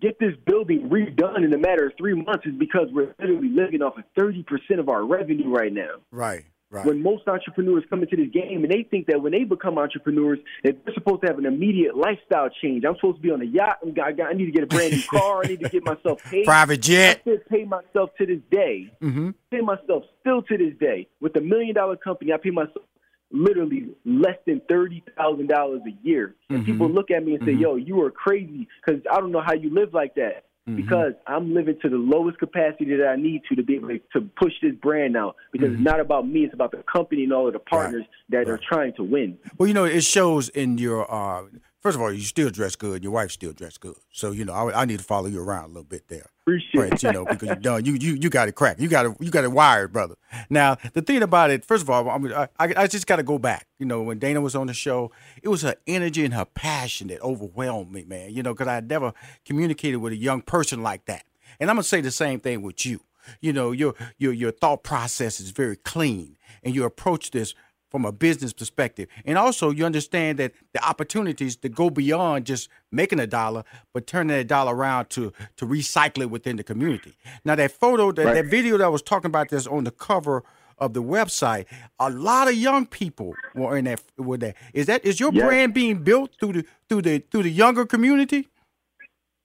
get 0.00 0.18
this 0.18 0.34
building 0.46 0.88
redone 0.88 1.44
in 1.44 1.52
a 1.52 1.58
matter 1.58 1.86
of 1.86 1.92
three 1.96 2.14
months 2.14 2.46
is 2.46 2.54
because 2.58 2.88
we're 2.92 3.14
literally 3.18 3.48
living 3.48 3.82
off 3.82 3.98
of 3.98 4.04
30% 4.18 4.44
of 4.78 4.88
our 4.88 5.04
revenue 5.04 5.48
right 5.48 5.72
now. 5.72 5.96
Right. 6.10 6.44
Right. 6.70 6.84
When 6.84 7.02
most 7.02 7.26
entrepreneurs 7.26 7.84
come 7.88 8.02
into 8.02 8.16
this 8.16 8.28
game 8.30 8.62
and 8.62 8.70
they 8.70 8.82
think 8.82 9.06
that 9.06 9.22
when 9.22 9.32
they 9.32 9.44
become 9.44 9.78
entrepreneurs, 9.78 10.38
that 10.64 10.84
they're 10.84 10.92
supposed 10.92 11.22
to 11.22 11.28
have 11.28 11.38
an 11.38 11.46
immediate 11.46 11.96
lifestyle 11.96 12.50
change. 12.60 12.84
I'm 12.84 12.94
supposed 12.96 13.16
to 13.16 13.22
be 13.22 13.30
on 13.30 13.40
a 13.40 13.46
yacht. 13.46 13.78
I, 13.82 14.12
I 14.22 14.34
need 14.34 14.44
to 14.44 14.52
get 14.52 14.64
a 14.64 14.66
brand 14.66 14.92
new 14.92 15.02
car. 15.10 15.44
I 15.44 15.48
need 15.48 15.60
to 15.60 15.70
get 15.70 15.82
myself 15.82 16.22
paid. 16.24 16.44
Private 16.44 16.82
jet. 16.82 17.18
I 17.18 17.20
still 17.22 17.38
pay 17.48 17.64
myself 17.64 18.10
to 18.18 18.26
this 18.26 18.40
day. 18.50 18.92
Mm-hmm. 19.00 19.30
Pay 19.50 19.60
myself 19.62 20.04
still 20.20 20.42
to 20.42 20.58
this 20.58 20.74
day 20.78 21.08
with 21.22 21.34
a 21.36 21.40
million 21.40 21.74
dollar 21.74 21.96
company. 21.96 22.34
I 22.34 22.36
pay 22.36 22.50
myself 22.50 22.84
literally 23.30 23.88
less 24.04 24.36
than 24.46 24.60
thirty 24.68 25.02
thousand 25.16 25.48
dollars 25.48 25.82
a 25.86 26.06
year. 26.06 26.34
And 26.48 26.58
mm-hmm. 26.58 26.72
people 26.72 26.88
look 26.88 27.10
at 27.10 27.24
me 27.24 27.34
and 27.34 27.44
say, 27.44 27.52
mm-hmm. 27.52 27.62
"Yo, 27.62 27.76
you 27.76 28.00
are 28.02 28.10
crazy," 28.10 28.68
because 28.84 29.02
I 29.10 29.20
don't 29.20 29.32
know 29.32 29.42
how 29.42 29.54
you 29.54 29.72
live 29.72 29.94
like 29.94 30.14
that. 30.14 30.44
Mm-hmm. 30.68 30.76
Because 30.76 31.12
I'm 31.26 31.54
living 31.54 31.78
to 31.80 31.88
the 31.88 31.96
lowest 31.96 32.38
capacity 32.38 32.94
that 32.96 33.08
I 33.08 33.16
need 33.16 33.42
to 33.48 33.56
to 33.56 33.62
be 33.62 33.76
able 33.76 33.88
to 33.88 34.20
push 34.36 34.52
this 34.60 34.74
brand 34.74 35.16
out. 35.16 35.36
Because 35.50 35.68
it's 35.68 35.76
mm-hmm. 35.76 35.84
not 35.84 36.00
about 36.00 36.28
me; 36.28 36.40
it's 36.40 36.54
about 36.54 36.72
the 36.72 36.84
company 36.90 37.24
and 37.24 37.32
all 37.32 37.46
of 37.46 37.54
the 37.54 37.58
partners 37.58 38.02
right. 38.02 38.44
that 38.46 38.50
right. 38.50 38.60
are 38.60 38.60
trying 38.66 38.94
to 38.94 39.02
win. 39.02 39.38
Well, 39.56 39.66
you 39.66 39.74
know, 39.74 39.84
it 39.84 40.04
shows 40.04 40.48
in 40.48 40.78
your. 40.78 41.10
Uh, 41.10 41.44
first 41.80 41.96
of 41.96 42.02
all, 42.02 42.12
you 42.12 42.20
still 42.20 42.50
dress 42.50 42.76
good. 42.76 43.02
Your 43.02 43.12
wife 43.12 43.30
still 43.30 43.52
dress 43.52 43.78
good. 43.78 43.96
So 44.12 44.30
you 44.30 44.44
know, 44.44 44.52
I, 44.52 44.82
I 44.82 44.84
need 44.84 44.98
to 44.98 45.04
follow 45.04 45.26
you 45.26 45.42
around 45.42 45.64
a 45.64 45.68
little 45.68 45.84
bit 45.84 46.08
there. 46.08 46.26
Appreciate 46.42 47.02
you 47.02 47.12
know, 47.12 47.24
because 47.24 47.48
you 47.48 47.54
done. 47.56 47.84
You 47.84 47.94
you 47.94 48.14
you 48.14 48.30
got 48.30 48.48
it 48.48 48.52
cracked. 48.52 48.80
You 48.80 48.88
got 48.88 49.06
it. 49.06 49.16
You 49.20 49.30
got 49.30 49.44
it 49.44 49.52
wired, 49.52 49.92
brother. 49.92 50.14
Now 50.48 50.76
the 50.94 51.02
thing 51.02 51.22
about 51.22 51.50
it, 51.50 51.64
first 51.64 51.82
of 51.82 51.90
all, 51.90 52.08
I 52.08 52.18
mean, 52.18 52.32
I, 52.32 52.48
I 52.58 52.86
just 52.86 53.06
got 53.06 53.16
to 53.16 53.22
go 53.22 53.38
back. 53.38 53.66
You 53.78 53.86
know, 53.86 54.02
when 54.02 54.18
Dana 54.18 54.40
was 54.40 54.54
on 54.54 54.66
the 54.66 54.74
show, 54.74 55.10
it 55.42 55.48
was 55.48 55.62
her 55.62 55.76
energy 55.86 56.24
and 56.24 56.34
her 56.34 56.44
passion 56.44 57.08
that 57.08 57.20
overwhelmed 57.20 57.92
me, 57.92 58.04
man. 58.04 58.32
You 58.32 58.42
know, 58.42 58.54
because 58.54 58.68
I 58.68 58.74
had 58.74 58.88
never 58.88 59.12
communicated 59.44 59.98
with 59.98 60.12
a 60.12 60.16
young 60.16 60.42
person 60.42 60.82
like 60.82 61.04
that. 61.06 61.24
And 61.60 61.70
I'm 61.70 61.76
gonna 61.76 61.84
say 61.84 62.00
the 62.00 62.10
same 62.10 62.40
thing 62.40 62.62
with 62.62 62.86
you. 62.86 63.00
You 63.40 63.52
know, 63.52 63.72
your 63.72 63.94
your 64.16 64.32
your 64.32 64.52
thought 64.52 64.82
process 64.82 65.40
is 65.40 65.50
very 65.50 65.76
clean, 65.76 66.38
and 66.62 66.74
you 66.74 66.84
approach 66.84 67.30
this 67.30 67.54
from 67.90 68.04
a 68.04 68.12
business 68.12 68.52
perspective. 68.52 69.08
And 69.24 69.38
also, 69.38 69.70
you 69.70 69.84
understand 69.84 70.38
that 70.38 70.52
the 70.72 70.86
opportunities 70.86 71.56
to 71.56 71.68
go 71.68 71.90
beyond 71.90 72.46
just 72.46 72.68
making 72.92 73.20
a 73.20 73.26
dollar, 73.26 73.64
but 73.94 74.06
turning 74.06 74.36
that 74.36 74.46
dollar 74.46 74.74
around 74.74 75.10
to 75.10 75.32
to 75.56 75.66
recycle 75.66 76.22
it 76.22 76.30
within 76.30 76.56
the 76.56 76.64
community. 76.64 77.16
Now, 77.44 77.54
that 77.54 77.72
photo, 77.72 78.12
that, 78.12 78.24
right. 78.24 78.34
that 78.34 78.46
video 78.46 78.76
that 78.78 78.84
I 78.84 78.88
was 78.88 79.02
talking 79.02 79.28
about, 79.28 79.48
that's 79.48 79.66
on 79.66 79.84
the 79.84 79.90
cover 79.90 80.44
of 80.78 80.94
the 80.94 81.02
website, 81.02 81.66
a 81.98 82.10
lot 82.10 82.48
of 82.48 82.54
young 82.54 82.86
people 82.86 83.34
were 83.54 83.76
in 83.76 83.86
that. 83.86 84.02
Were 84.16 84.36
there? 84.36 84.54
Is 84.72 84.86
that 84.86 85.04
is 85.04 85.18
your 85.18 85.32
Yes. 85.32 85.44
brand 85.44 85.74
being 85.74 86.02
built 86.04 86.36
through 86.38 86.52
the 86.52 86.64
through 86.88 87.02
the 87.02 87.18
through 87.30 87.44
the 87.44 87.50
younger 87.50 87.84
community? 87.84 88.48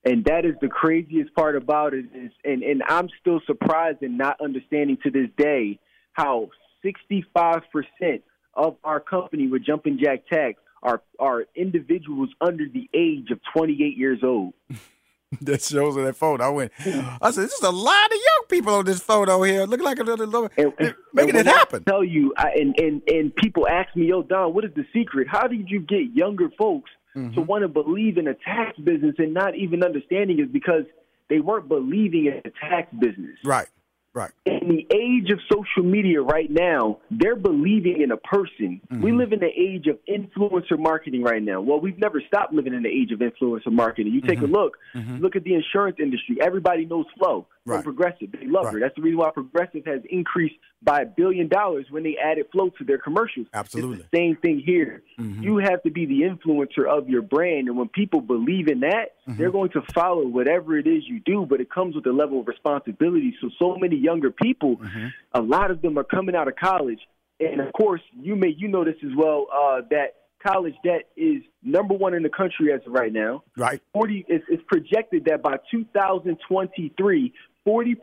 And 0.06 0.22
that 0.26 0.44
is 0.44 0.54
the 0.60 0.68
craziest 0.68 1.34
part 1.34 1.56
about 1.56 1.94
it 1.94 2.04
is 2.14 2.30
and, 2.44 2.62
and 2.62 2.82
I'm 2.86 3.08
still 3.20 3.40
surprised 3.46 4.02
and 4.02 4.18
not 4.18 4.38
understanding 4.40 4.98
to 5.02 5.10
this 5.10 5.28
day 5.38 5.78
how 6.12 6.50
sixty 6.82 7.24
five 7.34 7.62
percent 7.72 8.22
of 8.56 8.76
our 8.84 9.00
company 9.00 9.46
with 9.48 9.64
Jumping 9.64 9.98
Jack 10.02 10.26
Tax 10.28 10.58
are 10.82 11.02
are 11.18 11.44
individuals 11.56 12.28
under 12.40 12.64
the 12.68 12.88
age 12.94 13.30
of 13.30 13.40
twenty 13.56 13.82
eight 13.84 13.96
years 13.96 14.20
old. 14.22 14.54
that 15.40 15.62
shows 15.62 15.96
on 15.96 16.04
that 16.04 16.16
photo. 16.16 16.44
I 16.44 16.48
went. 16.50 16.72
I 17.20 17.30
said, 17.30 17.44
"This 17.44 17.54
is 17.54 17.62
a 17.62 17.70
lot 17.70 18.06
of 18.06 18.12
young 18.12 18.44
people 18.48 18.74
on 18.74 18.84
this 18.84 19.00
photo 19.00 19.42
here. 19.42 19.64
Look 19.64 19.80
like 19.80 19.98
a 19.98 20.04
little, 20.04 20.48
And, 20.56 20.72
making 20.78 20.94
and 21.18 21.28
it 21.30 21.34
when 21.34 21.48
I 21.48 21.50
happen." 21.50 21.84
tell 21.84 22.04
you, 22.04 22.32
I, 22.36 22.50
and 22.56 22.78
and 22.78 23.02
and 23.08 23.34
people 23.36 23.66
ask 23.66 23.94
me, 23.96 24.06
"Yo, 24.06 24.22
Don, 24.22 24.54
what 24.54 24.64
is 24.64 24.70
the 24.76 24.84
secret? 24.92 25.26
How 25.28 25.46
did 25.48 25.68
you 25.70 25.80
get 25.80 26.12
younger 26.14 26.50
folks 26.58 26.90
Mm-hmm. 27.16 27.34
to 27.34 27.42
want 27.42 27.62
to 27.62 27.68
believe 27.68 28.18
in 28.18 28.26
a 28.26 28.34
tax 28.34 28.76
business 28.76 29.14
and 29.18 29.32
not 29.32 29.54
even 29.54 29.84
understanding 29.84 30.40
is 30.40 30.48
because 30.52 30.82
they 31.30 31.38
weren't 31.38 31.68
believing 31.68 32.26
in 32.26 32.40
a 32.44 32.50
tax 32.60 32.92
business. 32.92 33.36
Right, 33.44 33.68
right. 34.14 34.30
In 34.46 34.68
the 34.68 34.86
age 34.94 35.30
of 35.30 35.38
social 35.52 35.82
media 35.82 36.22
right 36.22 36.50
now, 36.50 36.98
they're 37.10 37.36
believing 37.36 38.00
in 38.00 38.10
a 38.10 38.16
person. 38.16 38.80
We 38.90 38.96
Mm-hmm. 39.10 39.18
live 39.18 39.32
in 39.32 39.40
the 39.40 39.50
age 39.56 39.86
of 39.86 39.98
influencer 40.08 40.78
marketing 40.78 41.22
right 41.22 41.42
now. 41.42 41.60
Well, 41.60 41.80
we've 41.80 41.98
never 41.98 42.22
stopped 42.26 42.52
living 42.54 42.72
in 42.72 42.82
the 42.82 42.88
age 42.88 43.10
of 43.12 43.18
influencer 43.18 43.70
marketing. 43.72 44.12
You 44.14 44.20
Mm-hmm. 44.22 44.28
take 44.30 44.40
a 44.40 44.46
look, 44.46 44.78
look 45.20 45.36
at 45.36 45.44
the 45.44 45.54
insurance 45.54 45.96
industry. 46.00 46.38
Everybody 46.40 46.86
knows 46.86 47.06
Flo 47.64 47.76
from 47.76 47.76
Right. 47.76 47.84
Progressive. 47.84 48.32
They 48.32 48.46
love 48.46 48.72
her. 48.72 48.80
That's 48.80 48.94
the 48.94 49.02
reason 49.02 49.18
why 49.18 49.30
Progressive 49.30 49.84
has 49.86 50.00
increased 50.10 50.56
by 50.82 51.02
a 51.02 51.06
billion 51.06 51.48
dollars 51.48 51.86
when 51.90 52.02
they 52.02 52.16
added 52.22 52.46
Flo 52.52 52.70
to 52.78 52.84
their 52.84 52.98
commercials. 52.98 53.46
Absolutely. 53.54 53.98
It's 54.00 54.08
the 54.10 54.16
same 54.16 54.36
thing 54.36 54.62
here. 54.64 55.02
Mm-hmm. 55.18 55.42
You 55.42 55.58
have 55.58 55.82
to 55.84 55.90
be 55.90 56.06
the 56.06 56.22
influencer 56.22 56.86
of 56.86 57.08
your 57.08 57.22
brand, 57.22 57.68
and 57.68 57.76
when 57.76 57.88
people 57.88 58.20
believe 58.20 58.68
in 58.68 58.80
that, 58.80 59.16
mm-hmm. 59.26 59.38
they're 59.38 59.50
going 59.50 59.70
to 59.70 59.82
follow 59.94 60.26
whatever 60.26 60.76
it 60.78 60.86
is 60.86 61.04
you 61.06 61.20
do. 61.24 61.46
But 61.48 61.60
it 61.60 61.70
comes 61.70 61.94
with 61.94 62.06
a 62.06 62.12
level 62.12 62.40
of 62.40 62.48
responsibility. 62.48 63.34
So, 63.40 63.50
so 63.58 63.76
many 63.76 63.96
younger 63.96 64.30
people, 64.30 64.76
mm-hmm. 64.76 65.08
a 65.32 65.40
lot 65.40 65.70
of 65.70 65.80
them 65.82 65.98
are 65.98 66.04
coming 66.04 66.36
out 66.36 66.48
of 66.48 66.56
college, 66.56 67.00
and 67.40 67.60
of 67.60 67.72
course, 67.72 68.02
you 68.20 68.36
may 68.36 68.54
you 68.56 68.68
know 68.68 68.84
this 68.84 68.96
as 69.02 69.12
well 69.16 69.46
uh, 69.52 69.80
that 69.90 70.16
college 70.46 70.74
debt 70.84 71.08
is 71.16 71.42
number 71.62 71.94
one 71.94 72.14
in 72.14 72.22
the 72.22 72.28
country 72.28 72.72
as 72.72 72.80
of 72.86 72.92
right 72.92 73.12
now. 73.12 73.42
Right. 73.56 73.80
40 73.94 74.26
it's, 74.28 74.44
it's 74.48 74.62
projected 74.68 75.24
that 75.26 75.42
by 75.42 75.56
2023 75.70 77.32
40% 77.66 77.96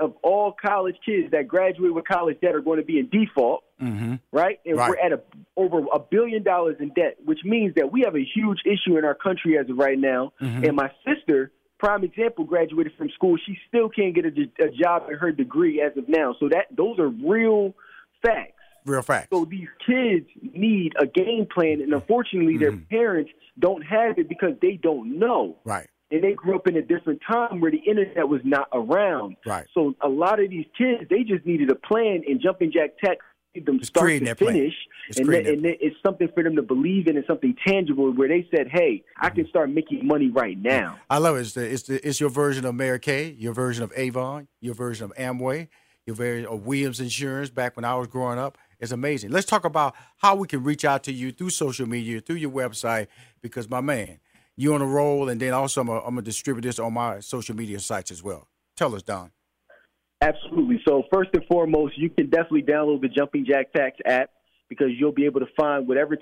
of 0.00 0.14
all 0.22 0.52
college 0.64 0.96
kids 1.04 1.30
that 1.32 1.46
graduate 1.48 1.92
with 1.94 2.04
college 2.06 2.38
debt 2.40 2.54
are 2.54 2.60
going 2.60 2.78
to 2.78 2.84
be 2.84 2.98
in 2.98 3.08
default 3.08 3.62
Mm-hmm. 3.82 4.14
right 4.30 4.60
and 4.64 4.76
Right. 4.76 4.90
we're 4.90 4.96
at 5.04 5.12
a, 5.12 5.20
over 5.56 5.80
a 5.92 5.98
billion 5.98 6.44
dollars 6.44 6.76
in 6.78 6.90
debt 6.90 7.16
which 7.24 7.40
means 7.44 7.74
that 7.74 7.90
we 7.90 8.02
have 8.04 8.14
a 8.14 8.24
huge 8.34 8.60
issue 8.64 8.96
in 8.96 9.04
our 9.04 9.14
country 9.16 9.58
as 9.58 9.68
of 9.68 9.76
right 9.76 9.98
now 9.98 10.32
Mm-hmm. 10.40 10.64
and 10.64 10.76
my 10.76 10.88
sister 11.04 11.50
prime 11.80 12.04
example 12.04 12.44
graduated 12.44 12.92
from 12.96 13.10
school 13.10 13.36
she 13.44 13.58
still 13.66 13.88
can't 13.88 14.14
get 14.14 14.24
a, 14.24 14.64
a 14.64 14.70
job 14.70 15.08
in 15.10 15.18
her 15.18 15.32
degree 15.32 15.82
as 15.82 15.96
of 15.98 16.08
now 16.08 16.32
so 16.38 16.48
that 16.50 16.66
those 16.76 17.00
are 17.00 17.08
real 17.08 17.74
facts 18.24 18.52
Real 18.86 19.02
facts. 19.02 19.28
so 19.32 19.44
these 19.44 19.68
kids 19.86 20.26
need 20.40 20.92
a 21.00 21.06
game 21.06 21.46
plan, 21.52 21.80
and 21.80 21.92
unfortunately, 21.92 22.56
their 22.58 22.72
Mm-hmm. 22.72 22.84
parents 22.96 23.30
don't 23.58 23.82
have 23.82 24.18
it 24.18 24.28
because 24.28 24.54
they 24.60 24.72
don't 24.80 25.20
know. 25.20 25.56
Right. 25.64 25.86
And 26.12 26.22
they 26.22 26.34
grew 26.34 26.54
up 26.54 26.68
in 26.68 26.76
a 26.76 26.82
different 26.82 27.20
time 27.26 27.60
where 27.60 27.70
the 27.70 27.78
internet 27.78 28.28
was 28.28 28.42
not 28.44 28.68
around. 28.72 29.36
Right. 29.44 29.66
So 29.74 29.94
a 30.00 30.08
lot 30.08 30.40
of 30.40 30.50
these 30.50 30.66
kids, 30.78 31.08
they 31.10 31.24
just 31.24 31.44
needed 31.44 31.70
a 31.70 31.74
plan, 31.74 32.22
and 32.28 32.40
Jumping 32.40 32.70
Jack 32.70 32.90
Tax 33.02 33.24
them 33.60 33.76
It's 33.76 33.88
start 33.88 34.08
to 34.08 34.34
finish. 34.34 34.74
And 35.16 35.28
then, 35.28 35.46
and 35.46 35.64
then 35.64 35.74
it's 35.80 35.96
something 36.02 36.28
for 36.34 36.42
them 36.42 36.56
to 36.56 36.62
believe 36.62 37.06
in, 37.06 37.16
and 37.16 37.24
something 37.26 37.54
tangible 37.66 38.10
where 38.12 38.28
they 38.28 38.48
said, 38.54 38.68
"Hey, 38.70 39.04
I 39.18 39.30
can 39.30 39.46
start 39.48 39.70
making 39.70 40.06
money 40.06 40.30
right 40.30 40.56
now." 40.56 40.98
I 41.10 41.18
love 41.18 41.36
it. 41.36 41.40
It's, 41.40 41.52
the, 41.52 41.70
it's, 41.70 41.82
the, 41.84 42.06
it's 42.06 42.20
your 42.20 42.30
version 42.30 42.64
of 42.64 42.74
Mary 42.74 42.98
Kay, 42.98 43.34
your 43.38 43.52
version 43.52 43.84
of 43.84 43.92
Avon, 43.96 44.48
your 44.60 44.74
version 44.74 45.04
of 45.04 45.14
Amway, 45.16 45.68
your 46.06 46.16
version 46.16 46.46
of 46.46 46.64
Williams 46.66 47.00
Insurance 47.00 47.50
back 47.50 47.76
when 47.76 47.84
I 47.84 47.94
was 47.94 48.06
growing 48.06 48.38
up. 48.38 48.56
It's 48.80 48.92
amazing. 48.92 49.30
Let's 49.30 49.46
talk 49.46 49.64
about 49.64 49.94
how 50.18 50.34
we 50.34 50.48
can 50.48 50.64
reach 50.64 50.84
out 50.84 51.04
to 51.04 51.12
you 51.12 51.30
through 51.30 51.50
social 51.50 51.86
media, 51.86 52.20
through 52.20 52.36
your 52.36 52.50
website, 52.50 53.06
because 53.40 53.68
my 53.68 53.80
man, 53.80 54.18
you're 54.62 54.74
on 54.74 54.82
a 54.82 54.86
roll, 54.86 55.28
and 55.28 55.40
then 55.40 55.52
also 55.52 55.80
I'm 55.80 55.86
going 55.86 56.16
to 56.16 56.22
distribute 56.22 56.62
this 56.62 56.78
on 56.78 56.94
my 56.94 57.20
social 57.20 57.56
media 57.56 57.80
sites 57.80 58.10
as 58.10 58.22
well. 58.22 58.46
Tell 58.76 58.94
us, 58.94 59.02
Don. 59.02 59.30
Absolutely. 60.20 60.80
So 60.86 61.02
first 61.12 61.30
and 61.34 61.44
foremost, 61.46 61.98
you 61.98 62.08
can 62.08 62.30
definitely 62.30 62.62
download 62.62 63.00
the 63.00 63.08
Jumping 63.08 63.44
Jack 63.44 63.72
Tax 63.72 63.96
app 64.06 64.30
because 64.68 64.88
you'll 64.96 65.12
be 65.12 65.26
able 65.26 65.40
to 65.40 65.48
find 65.54 65.86
whatever 65.86 66.16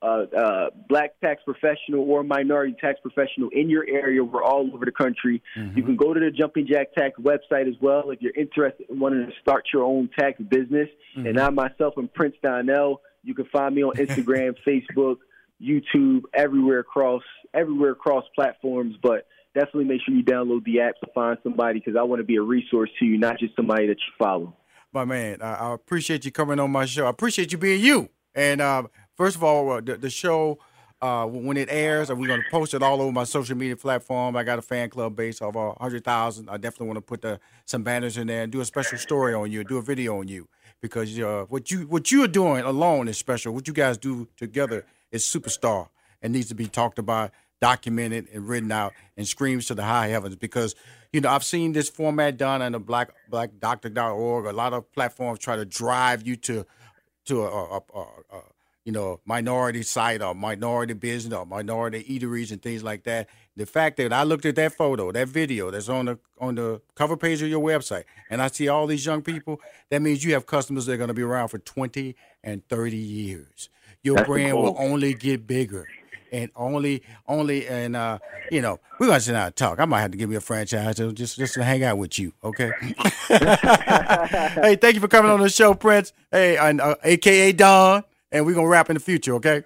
uh, 0.00 0.06
uh, 0.06 0.70
black 0.88 1.20
tax 1.20 1.40
professional 1.44 2.00
or 2.10 2.24
minority 2.24 2.74
tax 2.80 2.98
professional 3.00 3.48
in 3.50 3.70
your 3.70 3.84
area. 3.86 4.24
We're 4.24 4.42
all 4.42 4.68
over 4.74 4.84
the 4.84 4.90
country. 4.90 5.40
You 5.76 5.84
can 5.84 5.94
go 5.94 6.12
to 6.12 6.18
the 6.18 6.30
Jumping 6.30 6.66
Jack 6.66 6.94
Tax 6.94 7.16
website 7.20 7.68
as 7.68 7.74
well 7.80 8.10
if 8.10 8.20
you're 8.20 8.34
interested 8.34 8.86
in 8.90 8.98
wanting 8.98 9.26
to 9.26 9.32
start 9.40 9.66
your 9.72 9.84
own 9.84 10.10
tax 10.18 10.40
business. 10.40 10.88
And 11.14 11.38
I 11.38 11.50
myself 11.50 11.94
am 11.96 12.08
Prince 12.08 12.34
Donnell. 12.42 13.02
You 13.22 13.34
can 13.34 13.44
find 13.52 13.72
me 13.74 13.84
on 13.84 13.94
Instagram, 13.94 14.56
Facebook, 14.66 15.18
YouTube, 15.62 16.22
everywhere 16.34 16.80
across 16.80 17.22
everywhere 17.54 17.92
across 17.92 18.24
platforms. 18.34 18.96
But 19.02 19.26
definitely 19.54 19.84
make 19.84 20.00
sure 20.04 20.14
you 20.14 20.24
download 20.24 20.64
the 20.64 20.80
app 20.80 20.98
to 21.00 21.06
find 21.14 21.38
somebody 21.42 21.78
because 21.78 21.96
I 21.98 22.02
want 22.02 22.20
to 22.20 22.24
be 22.24 22.36
a 22.36 22.42
resource 22.42 22.90
to 22.98 23.04
you, 23.04 23.18
not 23.18 23.38
just 23.38 23.54
somebody 23.56 23.86
that 23.86 23.98
you 23.98 24.12
follow. 24.18 24.56
My 24.92 25.04
man, 25.04 25.40
I, 25.40 25.54
I 25.54 25.74
appreciate 25.74 26.24
you 26.24 26.32
coming 26.32 26.58
on 26.58 26.70
my 26.70 26.84
show. 26.84 27.06
I 27.06 27.10
appreciate 27.10 27.52
you 27.52 27.58
being 27.58 27.80
you. 27.80 28.10
And 28.34 28.60
uh, 28.60 28.84
first 29.16 29.36
of 29.36 29.44
all, 29.44 29.70
uh, 29.70 29.80
the, 29.80 29.96
the 29.96 30.10
show, 30.10 30.58
uh, 31.00 31.26
when 31.26 31.56
it 31.56 31.68
airs, 31.70 32.10
we're 32.10 32.28
going 32.28 32.40
to 32.40 32.50
post 32.50 32.74
it 32.74 32.82
all 32.82 33.00
over 33.00 33.10
my 33.10 33.24
social 33.24 33.56
media 33.56 33.76
platform. 33.76 34.36
I 34.36 34.44
got 34.44 34.58
a 34.58 34.62
fan 34.62 34.88
club 34.88 35.16
base 35.16 35.40
of 35.42 35.56
uh, 35.56 35.72
100,000. 35.78 36.48
I 36.48 36.56
definitely 36.58 36.86
want 36.86 36.98
to 36.98 37.02
put 37.02 37.22
the, 37.22 37.40
some 37.64 37.82
banners 37.82 38.16
in 38.16 38.28
there 38.28 38.44
and 38.44 38.52
do 38.52 38.60
a 38.60 38.64
special 38.64 38.98
story 38.98 39.34
on 39.34 39.50
you, 39.50 39.64
do 39.64 39.78
a 39.78 39.82
video 39.82 40.18
on 40.18 40.28
you. 40.28 40.48
Because 40.80 41.18
uh, 41.18 41.46
what 41.48 41.70
you 41.70 41.82
what 41.82 42.10
you're 42.10 42.26
doing 42.26 42.64
alone 42.64 43.06
is 43.06 43.16
special. 43.16 43.54
What 43.54 43.68
you 43.68 43.74
guys 43.74 43.96
do 43.98 44.26
together 44.36 44.84
is 45.12 45.22
superstar 45.22 45.88
and 46.20 46.32
needs 46.32 46.48
to 46.48 46.54
be 46.54 46.66
talked 46.66 46.98
about, 46.98 47.30
documented, 47.60 48.28
and 48.32 48.48
written 48.48 48.72
out, 48.72 48.92
and 49.16 49.28
screams 49.28 49.66
to 49.66 49.74
the 49.74 49.84
high 49.84 50.08
heavens. 50.08 50.34
Because 50.34 50.74
you 51.12 51.20
know 51.20 51.30
I've 51.30 51.44
seen 51.44 51.72
this 51.72 51.88
format 51.88 52.36
done 52.36 52.62
on 52.62 52.72
the 52.72 52.80
Black 52.80 53.10
BlackDoctor.org. 53.30 54.46
A 54.46 54.52
lot 54.52 54.72
of 54.72 54.90
platforms 54.92 55.38
try 55.38 55.56
to 55.56 55.64
drive 55.64 56.26
you 56.26 56.36
to 56.36 56.66
to 57.26 57.42
a, 57.42 57.46
a, 57.46 57.82
a, 57.94 58.00
a 58.00 58.42
you 58.84 58.92
know 58.92 59.20
minority 59.24 59.82
site 59.82 60.22
or 60.22 60.34
minority 60.34 60.94
business 60.94 61.34
or 61.34 61.46
minority 61.46 62.02
eateries 62.04 62.50
and 62.50 62.62
things 62.62 62.82
like 62.82 63.04
that. 63.04 63.28
The 63.54 63.66
fact 63.66 63.98
that 63.98 64.12
I 64.12 64.22
looked 64.22 64.46
at 64.46 64.56
that 64.56 64.72
photo, 64.72 65.12
that 65.12 65.28
video 65.28 65.70
that's 65.70 65.88
on 65.88 66.06
the 66.06 66.18
on 66.40 66.54
the 66.56 66.80
cover 66.94 67.16
page 67.16 67.42
of 67.42 67.48
your 67.48 67.62
website, 67.62 68.04
and 68.30 68.42
I 68.42 68.48
see 68.48 68.68
all 68.68 68.86
these 68.86 69.04
young 69.04 69.22
people, 69.22 69.60
that 69.90 70.02
means 70.02 70.24
you 70.24 70.34
have 70.34 70.46
customers 70.46 70.86
that 70.86 70.94
are 70.94 70.96
going 70.96 71.08
to 71.08 71.14
be 71.14 71.22
around 71.22 71.48
for 71.48 71.58
twenty 71.58 72.16
and 72.42 72.66
thirty 72.68 72.96
years. 72.96 73.68
Your 74.02 74.16
That's 74.16 74.26
brand 74.28 74.56
will 74.56 74.76
only 74.78 75.14
get 75.14 75.46
bigger. 75.46 75.86
And 76.32 76.50
only, 76.56 77.02
only, 77.28 77.68
and 77.68 77.94
uh, 77.94 78.18
you 78.50 78.62
know, 78.62 78.80
we're 78.98 79.06
gonna 79.06 79.20
sit 79.20 79.32
down 79.32 79.46
and 79.46 79.56
talk. 79.56 79.78
I 79.78 79.84
might 79.84 80.00
have 80.00 80.12
to 80.12 80.16
give 80.16 80.30
you 80.30 80.38
a 80.38 80.40
franchise 80.40 80.96
just 80.96 81.36
just 81.36 81.54
to 81.54 81.62
hang 81.62 81.84
out 81.84 81.98
with 81.98 82.18
you, 82.18 82.32
okay? 82.42 82.72
hey, 83.28 84.76
thank 84.76 84.94
you 84.94 85.00
for 85.00 85.08
coming 85.08 85.30
on 85.30 85.40
the 85.40 85.50
show, 85.50 85.74
Prince. 85.74 86.14
Hey, 86.30 86.56
and, 86.56 86.80
uh, 86.80 86.94
AKA 87.04 87.52
Don, 87.52 88.02
and 88.30 88.46
we're 88.46 88.54
gonna 88.54 88.66
rap 88.66 88.88
in 88.88 88.94
the 88.94 89.00
future, 89.00 89.34
okay? 89.34 89.62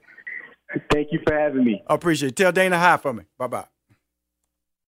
Thank 0.90 1.12
you 1.12 1.20
for 1.25 1.35
having 1.35 1.64
me. 1.64 1.83
I 1.87 1.94
appreciate 1.94 2.31
it. 2.31 2.37
Tell 2.37 2.51
Dana 2.51 2.79
hi 2.79 2.96
for 2.96 3.12
me. 3.12 3.25
Bye 3.38 3.46
bye. 3.46 3.64